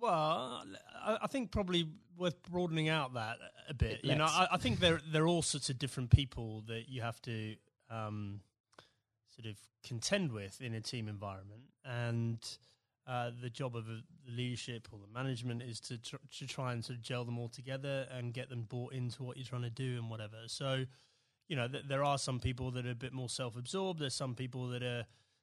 Well, 0.00 0.64
I 1.04 1.26
think 1.26 1.50
probably 1.50 1.86
worth 2.16 2.42
broadening 2.50 2.88
out 2.88 3.14
that 3.14 3.36
a 3.68 3.74
bit. 3.74 4.00
You 4.02 4.14
know, 4.14 4.24
I, 4.24 4.48
I, 4.52 4.56
think 4.56 4.80
there 4.80 5.00
there 5.12 5.24
are 5.24 5.28
all 5.28 5.42
sorts 5.42 5.68
of 5.68 5.78
different 5.78 6.10
people 6.10 6.64
that 6.68 6.88
you 6.88 7.02
have 7.02 7.20
to 7.22 7.56
um, 7.90 8.40
sort 9.36 9.46
of 9.46 9.58
contend 9.86 10.32
with 10.32 10.60
in 10.60 10.74
a 10.74 10.80
team 10.80 11.08
environment, 11.08 11.62
and 11.84 12.38
uh, 13.06 13.30
the 13.42 13.50
job 13.50 13.76
of 13.76 13.86
the 13.86 14.02
leadership 14.28 14.88
or 14.92 14.98
the 14.98 15.12
management 15.12 15.62
is 15.62 15.80
to 15.80 15.98
tr- 15.98 16.16
to 16.38 16.46
try 16.46 16.72
and 16.72 16.84
sort 16.84 16.96
of 16.98 17.02
gel 17.02 17.24
them 17.24 17.38
all 17.38 17.48
together 17.48 18.06
and 18.10 18.32
get 18.32 18.48
them 18.48 18.62
bought 18.62 18.92
into 18.92 19.22
what 19.22 19.36
you're 19.36 19.46
trying 19.46 19.62
to 19.62 19.70
do 19.70 19.98
and 19.98 20.08
whatever. 20.08 20.36
So, 20.46 20.84
you 21.48 21.56
know, 21.56 21.68
th- 21.68 21.84
there 21.88 22.04
are 22.04 22.18
some 22.18 22.40
people 22.40 22.70
that 22.72 22.86
are 22.86 22.90
a 22.92 22.94
bit 22.94 23.12
more 23.12 23.28
self 23.28 23.56
absorbed. 23.56 24.00
There's 24.00 24.14
some 24.14 24.34
people 24.34 24.68
that 24.68 24.82
are 24.82 25.04